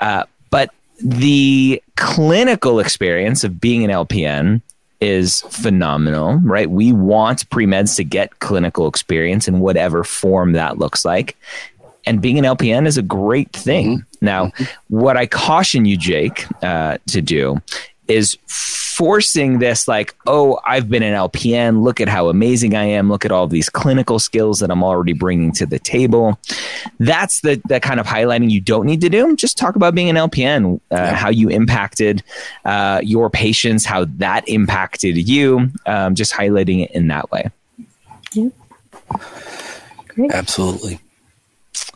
[0.00, 0.70] Uh, but
[1.02, 4.62] the clinical experience of being an LPN
[5.00, 6.70] is phenomenal, right?
[6.70, 11.36] We want pre meds to get clinical experience in whatever form that looks like.
[12.06, 14.06] And being an LPN is a great thing.
[14.26, 14.52] Now,
[14.88, 17.62] what I caution you, Jake, uh, to do
[18.08, 21.82] is forcing this like, oh, I've been an LPN.
[21.82, 23.10] Look at how amazing I am.
[23.10, 26.38] Look at all these clinical skills that I'm already bringing to the table.
[26.98, 29.36] That's the, the kind of highlighting you don't need to do.
[29.36, 32.22] Just talk about being an LPN, uh, how you impacted
[32.64, 35.70] uh, your patients, how that impacted you.
[35.84, 37.50] Um, just highlighting it in that way.
[40.08, 40.32] Great.
[40.32, 40.98] absolutely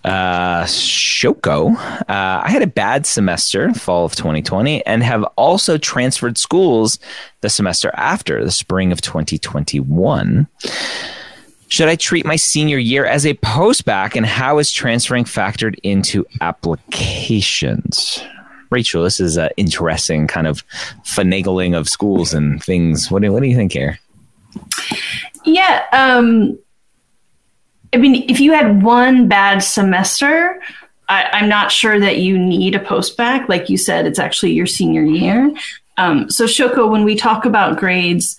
[0.04, 1.76] uh, Shoko.
[1.76, 6.98] Uh, I had a bad semester, fall of 2020, and have also transferred schools
[7.40, 10.46] the semester after, the spring of 2021.
[11.68, 15.76] Should I treat my senior year as a post bac, and how is transferring factored
[15.82, 18.22] into applications?
[18.70, 20.64] Rachel, this is an interesting kind of
[21.04, 23.10] finagling of schools and things.
[23.10, 23.98] What do, what do you think here?
[25.44, 25.84] Yeah.
[25.92, 26.58] Um,
[27.92, 30.60] I mean, if you had one bad semester,
[31.08, 33.48] I, am not sure that you need a post bac.
[33.48, 35.52] Like you said, it's actually your senior year.
[35.96, 38.36] Um, so, Shoko, when we talk about grades,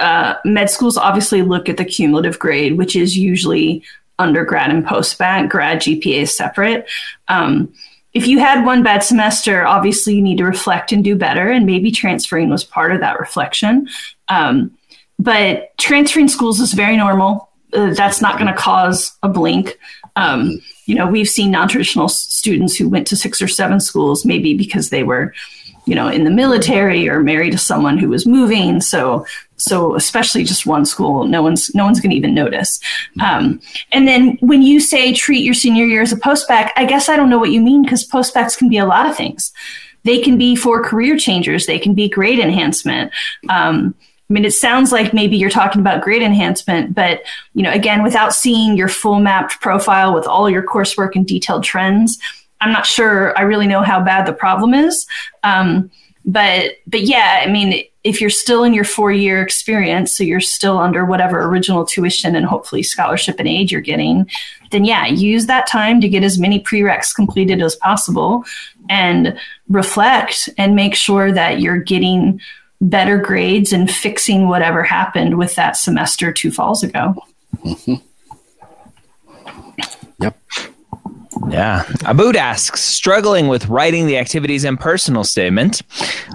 [0.00, 3.84] uh, med schools obviously look at the cumulative grade, which is usually
[4.18, 5.48] undergrad and post bac.
[5.48, 6.88] Grad GPA is separate.
[7.28, 7.72] Um,
[8.12, 11.64] if you had one bad semester, obviously you need to reflect and do better, and
[11.64, 13.88] maybe transferring was part of that reflection.
[14.28, 14.76] Um,
[15.18, 17.49] but transferring schools is very normal.
[17.72, 19.78] That's not going to cause a blink.
[20.16, 24.54] Um, you know, we've seen non-traditional students who went to six or seven schools, maybe
[24.54, 25.32] because they were,
[25.86, 28.80] you know, in the military or married to someone who was moving.
[28.80, 29.24] So,
[29.56, 32.80] so especially just one school, no one's no one's going to even notice.
[33.22, 33.60] Um,
[33.92, 37.08] and then when you say treat your senior year as a post bac, I guess
[37.08, 39.52] I don't know what you mean because post bacs can be a lot of things.
[40.04, 41.66] They can be for career changers.
[41.66, 43.12] They can be grade enhancement.
[43.48, 43.94] Um,
[44.30, 47.22] I mean, it sounds like maybe you're talking about grade enhancement, but
[47.54, 51.64] you know, again, without seeing your full Mappd profile with all your coursework and detailed
[51.64, 52.18] trends,
[52.60, 55.06] I'm not sure I really know how bad the problem is.
[55.42, 55.90] Um,
[56.24, 60.40] but but yeah, I mean, if you're still in your four year experience, so you're
[60.40, 64.30] still under whatever original tuition and hopefully scholarship and aid you're getting,
[64.70, 68.44] then yeah, use that time to get as many prereqs completed as possible
[68.88, 69.36] and
[69.68, 72.40] reflect and make sure that you're getting
[72.80, 77.14] better grades and fixing whatever happened with that semester two falls ago.
[77.56, 77.94] Mm-hmm.
[80.20, 80.38] Yep.
[81.48, 81.84] Yeah.
[82.04, 85.82] Abood asks, struggling with writing the activities and personal statement.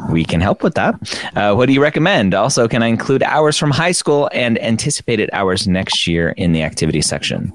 [0.09, 0.95] We can help with that.
[1.35, 2.33] Uh, what do you recommend?
[2.33, 6.63] Also, can I include hours from high school and anticipated hours next year in the
[6.63, 7.53] activity section?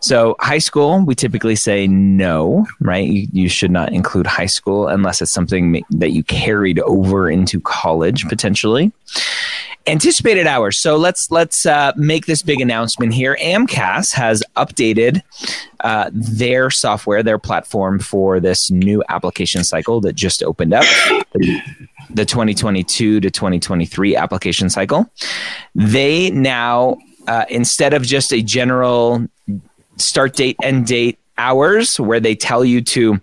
[0.00, 3.06] So, high school, we typically say no, right?
[3.06, 7.60] You, you, should not include high school unless it's something that you carried over into
[7.60, 8.90] college potentially.
[9.86, 10.78] Anticipated hours.
[10.78, 13.36] So let's let's uh, make this big announcement here.
[13.40, 15.22] AMCAS has updated
[15.80, 20.84] uh, their software, their platform for this new application cycle that just opened up.
[22.10, 25.10] The 2022 to 2023 application cycle.
[25.74, 29.26] They now, uh, instead of just a general
[29.96, 33.20] start date, end date, hours, where they tell you to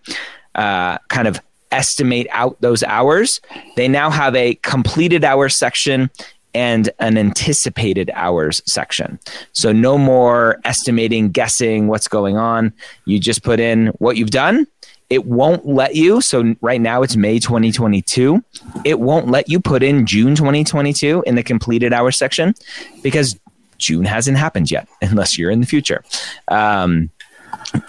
[0.56, 1.40] uh, kind of
[1.72, 3.42] estimate out those hours.
[3.76, 6.10] They now have a completed hours section
[6.54, 9.20] and an anticipated hours section.
[9.54, 12.74] So no more estimating, guessing what's going on.
[13.06, 14.68] You just put in what you've done.
[15.10, 16.22] It won't let you.
[16.22, 18.44] So right now it's May 2022.
[18.86, 22.54] It won't let you put in June 2022 in the completed hours section
[23.02, 23.40] because
[23.78, 26.04] June hasn't happened yet, unless you're in the future.
[26.48, 27.10] Um,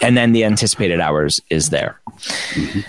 [0.01, 1.99] and then the anticipated hours is there.
[2.09, 2.79] Mm-hmm.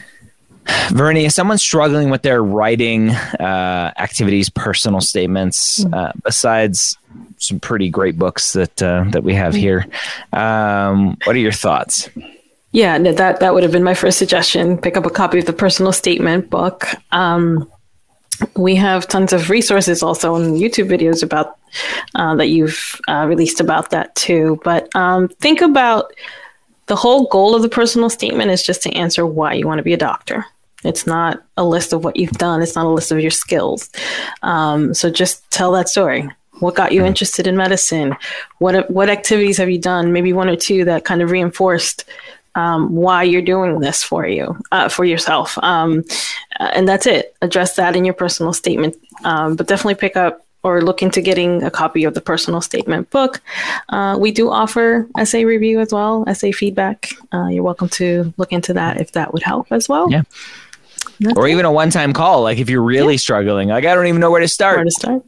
[0.91, 5.95] Vernie, is someone struggling with their writing uh, activities, personal statements, mm-hmm.
[5.95, 6.97] uh, besides
[7.39, 9.87] some pretty great books that uh, that we have here?
[10.33, 12.09] Um, what are your thoughts?
[12.73, 14.79] Yeah, no, that that would have been my first suggestion.
[14.79, 16.87] Pick up a copy of the personal statement book.
[17.11, 17.71] Um,
[18.57, 21.59] we have tons of resources also on YouTube videos about
[22.15, 24.61] uh, that you've uh, released about that too.
[24.65, 26.13] But um, think about
[26.93, 29.83] the whole goal of the personal statement is just to answer why you want to
[29.83, 30.45] be a doctor.
[30.85, 32.61] It's not a list of what you've done.
[32.61, 33.89] It's not a list of your skills.
[34.43, 36.29] Um, so just tell that story.
[36.61, 37.07] What got you mm-hmm.
[37.07, 38.15] interested in medicine?
[38.59, 40.13] What what activities have you done?
[40.13, 42.05] Maybe one or two that kind of reinforced
[42.57, 45.57] um, why you're doing this for you, uh, for yourself.
[45.63, 46.05] Um,
[46.61, 47.35] and that's it.
[47.41, 48.97] Address that in your personal statement.
[49.25, 53.11] Um, but definitely pick up or look into getting a copy of the personal statement
[53.11, 53.41] book.
[53.89, 57.13] Uh, we do offer essay review as well, essay feedback.
[57.33, 60.11] Uh, you're welcome to look into that if that would help as well.
[60.11, 60.23] Yeah.
[61.21, 62.43] That's or even a one time call.
[62.43, 63.19] Like if you're really yeah.
[63.19, 64.77] struggling, like I don't even know where to start.
[64.77, 65.23] Where to start.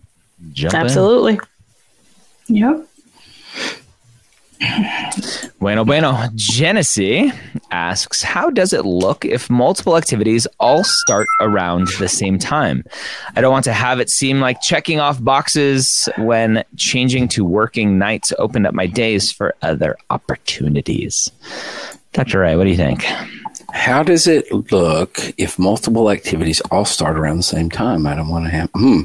[0.53, 1.39] Jump Absolutely.
[2.49, 2.57] In.
[2.57, 2.89] Yep.
[5.61, 6.29] Bueno, bueno.
[6.35, 7.33] Genesee
[7.71, 12.85] asks, how does it look if multiple activities all start around the same time?
[13.35, 17.99] I don't want to have it seem like checking off boxes when changing to working
[17.99, 21.31] nights opened up my days for other opportunities.
[22.13, 22.41] Dr.
[22.41, 23.05] Wright, what do you think?
[23.73, 28.07] How does it look if multiple activities all start around the same time?
[28.07, 28.71] I don't want to have.
[28.75, 29.03] Hmm.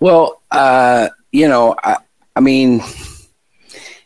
[0.00, 1.96] Well, uh, you know, I,
[2.36, 2.82] I mean,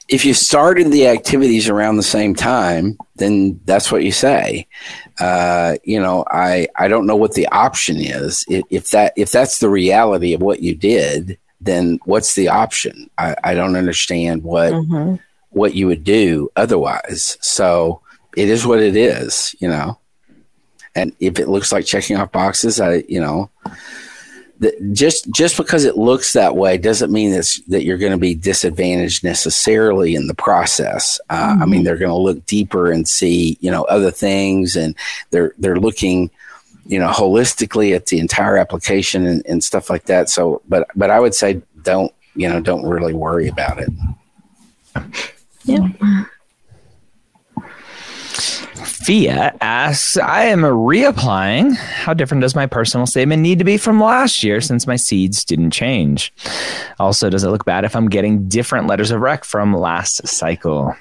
[0.08, 4.66] if you started the activities around the same time, then that's what you say.
[5.18, 8.44] Uh, you know, I I don't know what the option is.
[8.48, 13.10] If that if that's the reality of what you did, then what's the option?
[13.18, 15.16] I, I don't understand what mm-hmm.
[15.50, 17.36] what you would do otherwise.
[17.40, 18.00] So
[18.36, 19.56] it is what it is.
[19.58, 19.98] You know,
[20.94, 23.50] and if it looks like checking off boxes, I you know
[24.92, 28.34] just just because it looks that way doesn't mean that's, that you're going to be
[28.34, 31.20] disadvantaged necessarily in the process.
[31.28, 31.62] Uh, mm-hmm.
[31.62, 34.94] I mean, they're going to look deeper and see you know other things, and
[35.30, 36.30] they're they're looking
[36.86, 40.30] you know holistically at the entire application and, and stuff like that.
[40.30, 43.90] So, but but I would say don't you know don't really worry about it.
[45.64, 45.88] Yeah.
[49.06, 51.76] Fia asks, I am reapplying.
[51.76, 55.44] How different does my personal statement need to be from last year since my seeds
[55.44, 56.32] didn't change?
[56.98, 60.92] Also, does it look bad if I'm getting different letters of rec from last cycle?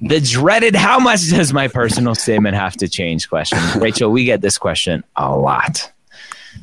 [0.00, 3.60] The dreaded how much does my personal statement have to change question.
[3.80, 5.92] Rachel, we get this question a lot.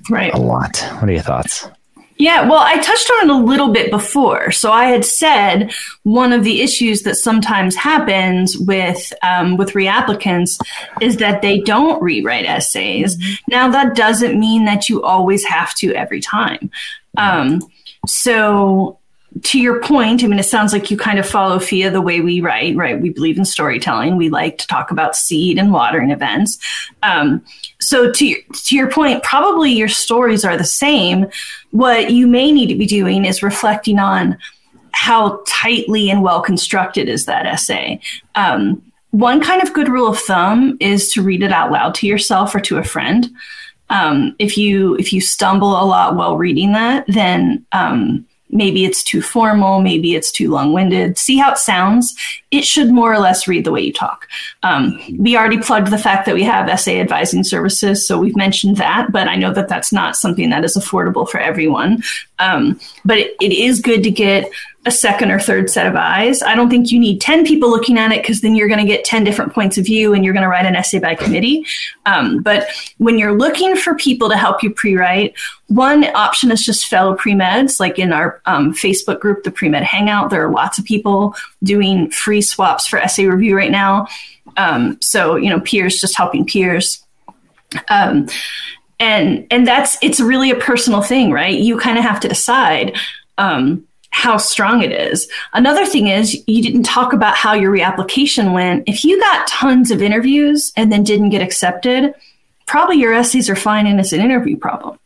[0.10, 0.34] Right.
[0.34, 0.78] A lot.
[0.96, 1.70] What are your thoughts?
[2.20, 4.52] Yeah, well, I touched on it a little bit before.
[4.52, 5.72] So I had said
[6.04, 10.60] one of the issues that sometimes happens with um, with reapplicants
[11.02, 13.16] is that they don't rewrite essays.
[13.16, 13.34] Mm-hmm.
[13.48, 16.70] Now that doesn't mean that you always have to every time.
[17.18, 17.62] Um,
[18.06, 19.00] so
[19.44, 22.20] to your point, I mean, it sounds like you kind of follow Fia the way
[22.20, 23.00] we write, right?
[23.00, 24.18] We believe in storytelling.
[24.18, 26.58] We like to talk about seed and watering events.
[27.02, 27.46] Um,
[27.82, 31.28] so to your, to your point, probably your stories are the same.
[31.72, 34.38] What you may need to be doing is reflecting on
[34.92, 38.02] how tightly and well constructed is that essay.
[38.36, 42.08] Um, one kind of good rule of thumb is to read it out loud to
[42.08, 43.30] yourself or to a friend.
[43.90, 49.04] Um, if you if you stumble a lot while reading that, then um, Maybe it's
[49.04, 51.18] too formal, maybe it's too long winded.
[51.18, 52.16] See how it sounds.
[52.52, 54.28] It should more or less read the way you talk.
[54.64, 58.78] Um, we already plugged the fact that we have essay advising services, so we've mentioned
[58.78, 62.04] that, but I know that that's not something that is affordable for everyone.
[62.40, 64.50] Um, but it, it is good to get
[64.90, 66.42] a second or third set of eyes.
[66.42, 68.86] I don't think you need 10 people looking at it because then you're going to
[68.86, 71.64] get 10 different points of view and you're going to write an essay by committee.
[72.08, 72.68] Um, but
[72.98, 75.36] when you're looking for people to help you pre write,
[75.68, 77.80] one option is just fellow pre meds.
[77.80, 81.36] Like in our um, Facebook group, the Pre Med Hangout, there are lots of people
[81.62, 84.08] doing free swaps for essay review right now.
[84.58, 87.06] Um, so, you know, peers just helping peers.
[87.90, 88.28] Um,
[89.00, 91.58] and and that's it's really a personal thing, right?
[91.58, 92.98] You kind of have to decide
[93.38, 95.30] um, how strong it is.
[95.54, 98.84] Another thing is you didn't talk about how your reapplication went.
[98.88, 102.14] If you got tons of interviews and then didn't get accepted,
[102.66, 105.00] probably your essays are fine and it's an interview problem.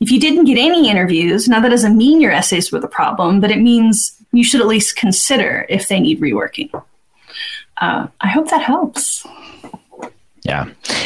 [0.00, 3.40] If you didn't get any interviews, now that doesn't mean your essays were the problem,
[3.40, 6.70] but it means you should at least consider if they need reworking.
[7.80, 9.26] Uh, I hope that helps.
[10.48, 10.64] Yeah.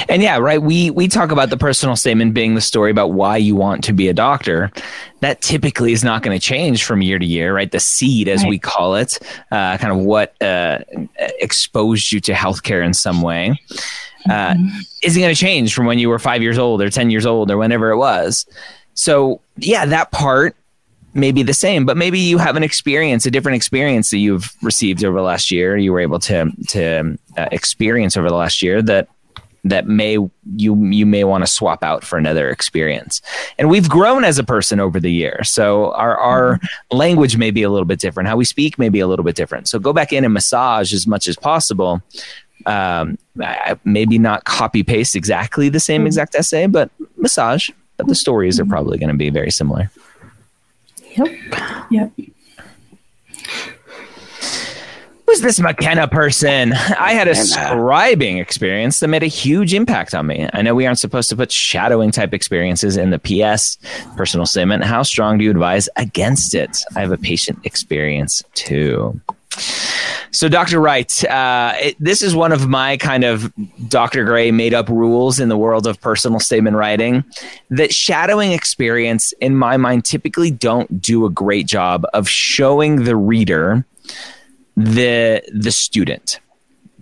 [0.09, 0.63] And yeah, right.
[0.63, 3.93] We we talk about the personal statement being the story about why you want to
[3.93, 4.71] be a doctor.
[5.19, 7.71] That typically is not going to change from year to year, right?
[7.71, 8.51] The seed, as right.
[8.51, 9.19] we call it,
[9.51, 10.79] uh, kind of what uh,
[11.41, 13.61] exposed you to healthcare in some way,
[14.27, 14.79] uh, mm-hmm.
[15.03, 17.51] isn't going to change from when you were five years old or ten years old
[17.51, 18.47] or whenever it was.
[18.95, 20.55] So yeah, that part
[21.15, 24.55] may be the same, but maybe you have an experience, a different experience that you've
[24.63, 25.77] received over the last year.
[25.77, 29.09] You were able to to uh, experience over the last year that
[29.65, 30.19] that may
[30.57, 33.23] you you may want to swap out for another experience.
[33.59, 35.43] And we've grown as a person over the year.
[35.45, 36.97] So our our mm-hmm.
[36.97, 38.29] language may be a little bit different.
[38.29, 39.69] How we speak may be a little bit different.
[39.69, 42.03] So go back in and massage as much as possible.
[42.67, 43.19] Um,
[43.85, 46.07] maybe not copy paste exactly the same mm-hmm.
[46.07, 47.71] exact essay, but massage.
[47.97, 48.73] But the stories are mm-hmm.
[48.73, 49.91] probably going to be very similar.
[51.17, 51.29] Yep.
[51.91, 52.13] Yep
[55.33, 56.75] who's this McKenna person?
[56.75, 60.47] I had a scribing experience that made a huge impact on me.
[60.53, 63.79] I know we aren't supposed to put shadowing type experiences in the PS
[64.15, 64.85] personal statement.
[64.85, 66.85] How strong do you advise against it?
[66.95, 69.19] I have a patient experience too.
[70.33, 70.81] So, Dr.
[70.81, 73.51] Wright, uh, it, this is one of my kind of
[73.89, 74.25] Dr.
[74.25, 77.25] Gray made up rules in the world of personal statement writing
[77.71, 83.17] that shadowing experience, in my mind, typically don't do a great job of showing the
[83.17, 83.87] reader
[84.77, 86.41] the the student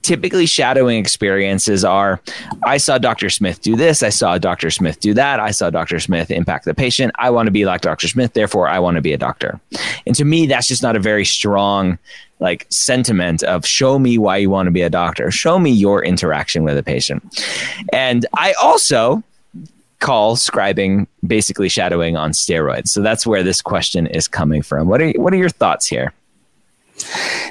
[0.02, 2.20] typically shadowing experiences are
[2.62, 3.28] I saw Dr.
[3.30, 4.70] Smith do this, I saw Dr.
[4.70, 6.00] Smith do that, I saw Dr.
[6.00, 7.12] Smith impact the patient.
[7.18, 8.08] I want to be like Dr.
[8.08, 9.60] Smith, therefore I want to be a doctor.
[10.06, 11.98] And to me that's just not a very strong
[12.38, 15.30] like sentiment of show me why you want to be a doctor.
[15.30, 17.44] Show me your interaction with a patient.
[17.92, 19.22] And I also
[19.98, 22.88] call scribing basically shadowing on steroids.
[22.88, 24.88] So that's where this question is coming from.
[24.88, 26.14] What are what are your thoughts here?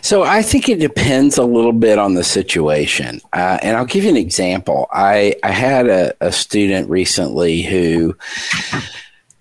[0.01, 3.21] So I think it depends a little bit on the situation.
[3.33, 4.87] Uh, and I'll give you an example.
[4.91, 8.15] I, I had a, a student recently who,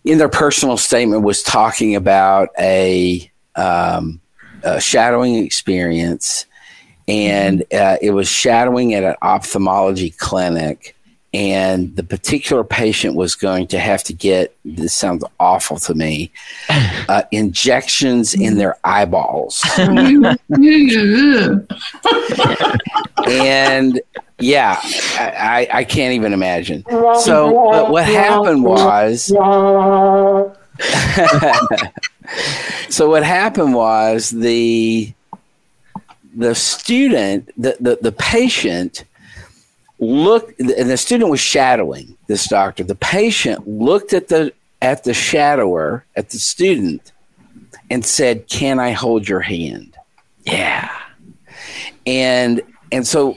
[0.05, 4.21] in their personal statement, was talking about a, um,
[4.63, 6.47] a shadowing experience.
[7.07, 10.95] And uh, it was shadowing at an ophthalmology clinic.
[11.35, 16.31] And the particular patient was going to have to get this sounds awful to me
[17.09, 19.63] uh, injections in their eyeballs.
[23.29, 24.01] And
[24.39, 26.83] yeah I, I can't even imagine.
[27.21, 29.25] So but what happened was
[32.89, 35.13] so what happened was the
[36.37, 39.05] the student the, the, the patient
[39.99, 45.11] looked and the student was shadowing this doctor the patient looked at the at the
[45.11, 47.13] shadower at the student
[47.91, 49.97] and said can i hold your hand
[50.45, 50.89] Yeah.
[52.07, 53.37] and and so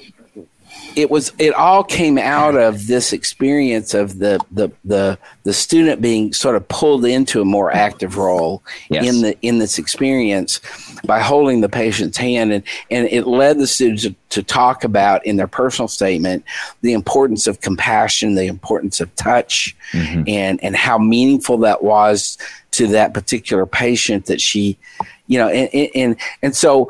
[0.96, 6.02] it was it all came out of this experience of the the the the student
[6.02, 9.06] being sort of pulled into a more active role Yes.
[9.08, 10.60] in the in this experience
[11.06, 15.26] by holding the patient's hand and and it led the students to, to talk about
[15.26, 16.44] in their personal statement
[16.82, 20.28] the importance of compassion the importance of touch Mhm.
[20.28, 22.38] and and how meaningful that was
[22.72, 24.78] to that particular patient that she
[25.28, 26.90] you know and and and, and so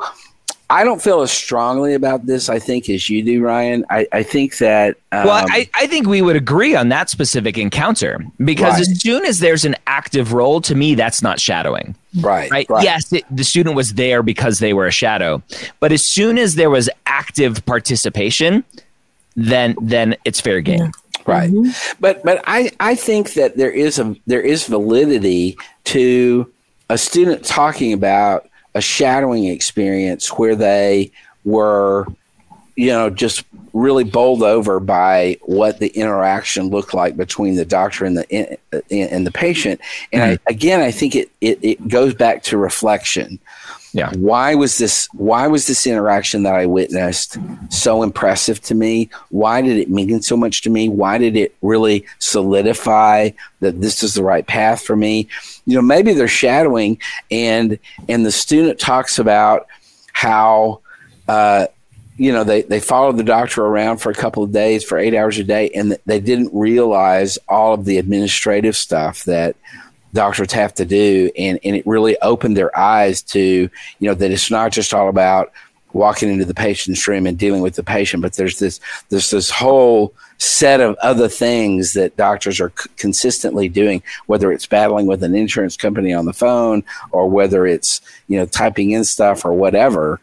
[0.72, 3.84] I don't feel as strongly about this, I think, as you do, Ryan.
[3.90, 4.96] I, I think that.
[5.12, 8.88] Um, Well, I, I think we would agree on that specific encounter because Right.
[8.88, 11.94] as soon as there's an active role, to me, that's not shadowing.
[12.20, 12.66] right, Right?
[12.70, 12.82] right.
[12.84, 15.42] Yes, it, the student was there because they were a shadow,
[15.78, 18.64] but as soon as there was active participation,
[19.36, 20.90] then then it's fair game.
[21.26, 21.50] right
[22.00, 26.50] but but i i think that there is a there is validity to
[26.90, 31.10] a student talking about a shadowing experience where they
[31.44, 32.06] were
[32.76, 38.04] you know just really bowled over by what the interaction looked like between the doctor
[38.04, 38.58] and the
[38.90, 39.80] and the patient.
[40.12, 40.44] And hmm.
[40.46, 43.38] I, again i think it, it it goes back to reflection
[43.94, 44.10] Yeah.
[44.14, 47.36] why was this why was this interaction that i witnessed
[47.68, 49.10] so impressive to me?
[49.30, 50.88] Why did it mean so much to me?
[50.88, 53.30] Why did it really solidify
[53.60, 55.28] that this is the right path for me?
[55.66, 56.98] You know maybe they're shadowing
[57.30, 57.78] and
[58.08, 59.66] and the student talks about
[60.12, 60.80] how
[61.28, 61.66] uh
[62.16, 65.14] you know they they followed the doctor around for a couple of days for eight
[65.14, 69.56] hours a day and they didn't realize all of the administrative stuff that
[70.12, 71.30] doctors have to do.
[71.36, 75.08] And and it really opened their eyes to you know that it's not just all
[75.08, 75.52] about
[75.92, 79.50] walking into the patient's room and dealing with the patient but there's this there's this
[79.50, 85.22] whole set of other things that doctors are c- consistently doing whether it's battling with
[85.22, 86.82] an insurance company on the phone
[87.12, 90.20] or whether it's you know typing in stuff or whatever.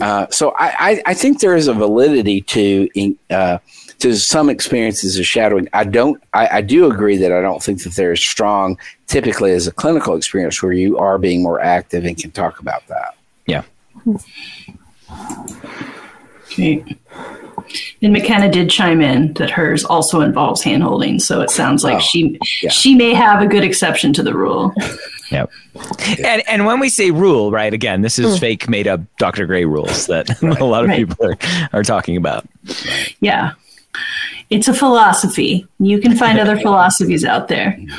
[0.00, 3.58] Uh, so I, I, I think there is a validity to uh,
[4.00, 5.68] to some experiences of shadowing.
[5.72, 6.22] I don't.
[6.32, 9.72] I, I do agree that I don't think that there is strong, typically as a
[9.72, 13.14] clinical experience, where you are being more active and can talk about that.
[13.46, 13.62] Yeah.
[16.52, 16.84] Okay.
[18.02, 22.00] And McKenna did chime in that hers also involves handholding, so it sounds like Oh,
[22.00, 22.70] she yeah.
[22.70, 24.72] she may have a good exception to the rule.
[25.30, 25.50] Yep.
[26.24, 27.72] And and when we say rule, right?
[27.74, 29.46] Again, this is fake made up Dr.
[29.46, 30.98] Gray rules that a lot of Right.
[31.08, 31.36] people are,
[31.72, 32.46] are talking about.
[33.20, 33.52] Yeah.
[34.50, 35.66] It's a philosophy.
[35.78, 37.78] You can find other philosophies out there.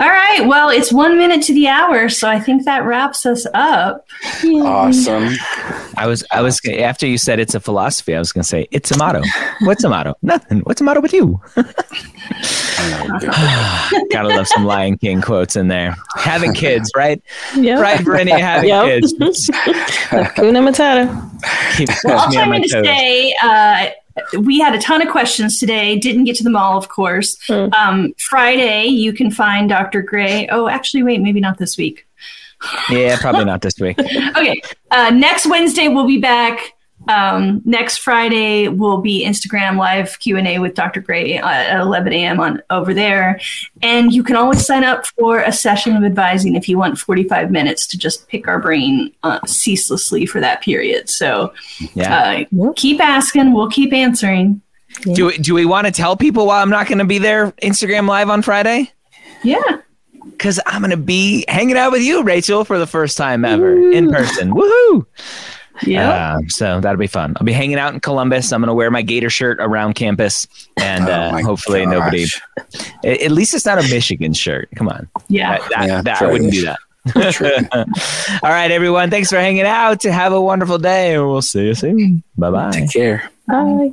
[0.00, 0.40] All right.
[0.46, 4.04] Well, it's one minute to the hour, so I think that wraps us up.
[4.44, 5.28] Awesome.
[5.96, 8.90] I was I was after you said it's a philosophy, I was gonna say it's
[8.90, 9.22] a motto.
[9.60, 10.14] What's a motto?
[10.22, 10.60] Nothing.
[10.60, 11.40] What's a motto with you?
[14.10, 15.96] Gotta love some Lion King quotes in there.
[16.16, 17.22] Having kids, right?
[17.56, 17.80] Yeah.
[17.80, 18.84] Right, Brittany, having Yep.
[18.86, 19.14] kids.
[20.10, 21.76] Hakuna Matata.
[21.76, 23.86] Keeps Well, I'll me on chime my in to say uh,
[24.40, 25.98] we had a ton of questions today.
[25.98, 27.36] Didn't get to them all, of course.
[27.46, 27.68] Hmm.
[27.72, 30.02] Um, Friday, you can find Dr.
[30.02, 30.48] Gray.
[30.48, 32.06] Oh, actually, wait, maybe not this week.
[32.90, 33.98] Yeah, probably not this week.
[34.36, 34.60] Okay.
[34.90, 36.72] Uh, next Wednesday, we'll be back.
[37.08, 41.00] Um, next Friday will be Instagram live Q and A with Dr.
[41.00, 42.40] Gray uh, at 11 a.m.
[42.40, 43.40] on over there,
[43.82, 47.50] and you can always sign up for a session of advising if you want 45
[47.50, 51.08] minutes to just pick our brain uh, ceaselessly for that period.
[51.08, 51.52] So
[51.94, 52.44] Yeah.
[52.60, 54.60] uh, keep asking, we'll keep answering.
[55.14, 57.52] Do we, do we want to tell people why I'm not going to be there
[57.62, 58.90] Instagram live on Friday?
[59.42, 59.60] Yeah,
[60.22, 63.90] Because I'm going to be hanging out with you, Rachel, for the first time ever
[63.92, 64.52] in person.
[64.54, 65.04] Woohoo!
[65.84, 66.36] Yeah.
[66.36, 67.34] Um, so that'll be fun.
[67.38, 68.52] I'll be hanging out in Columbus.
[68.52, 70.46] I'm going to wear my Gator shirt around campus,
[70.76, 71.92] and Oh uh, hopefully gosh.
[71.92, 72.24] nobody.
[73.04, 74.68] At at least it's not a Michigan shirt.
[74.76, 75.58] Come on, yeah.
[75.58, 76.78] that, that, Yeah, that- I wouldn't do that.
[78.42, 79.10] All right, everyone.
[79.10, 80.02] Thanks for hanging out.
[80.02, 82.22] Have a wonderful day, and we'll see you soon.
[82.36, 82.70] Bye bye.
[82.72, 83.30] Take care.
[83.46, 83.92] Bye.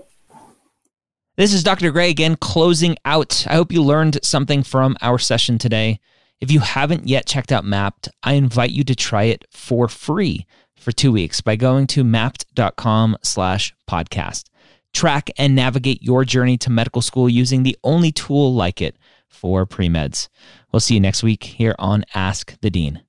[1.36, 1.92] This is Dr.
[1.92, 3.46] Gray again, closing out.
[3.48, 6.00] I hope you learned something from our session today.
[6.42, 10.46] If you haven't yet checked out Mappd, I invite you to try it for free
[10.84, 14.50] for two weeks by going to mappd.com slash podcast.
[14.94, 18.96] track and navigate your journey to medical school using the only tool like it
[19.28, 20.28] for pre meds.
[20.72, 23.02] We'll see you next week here on Ask the Dean.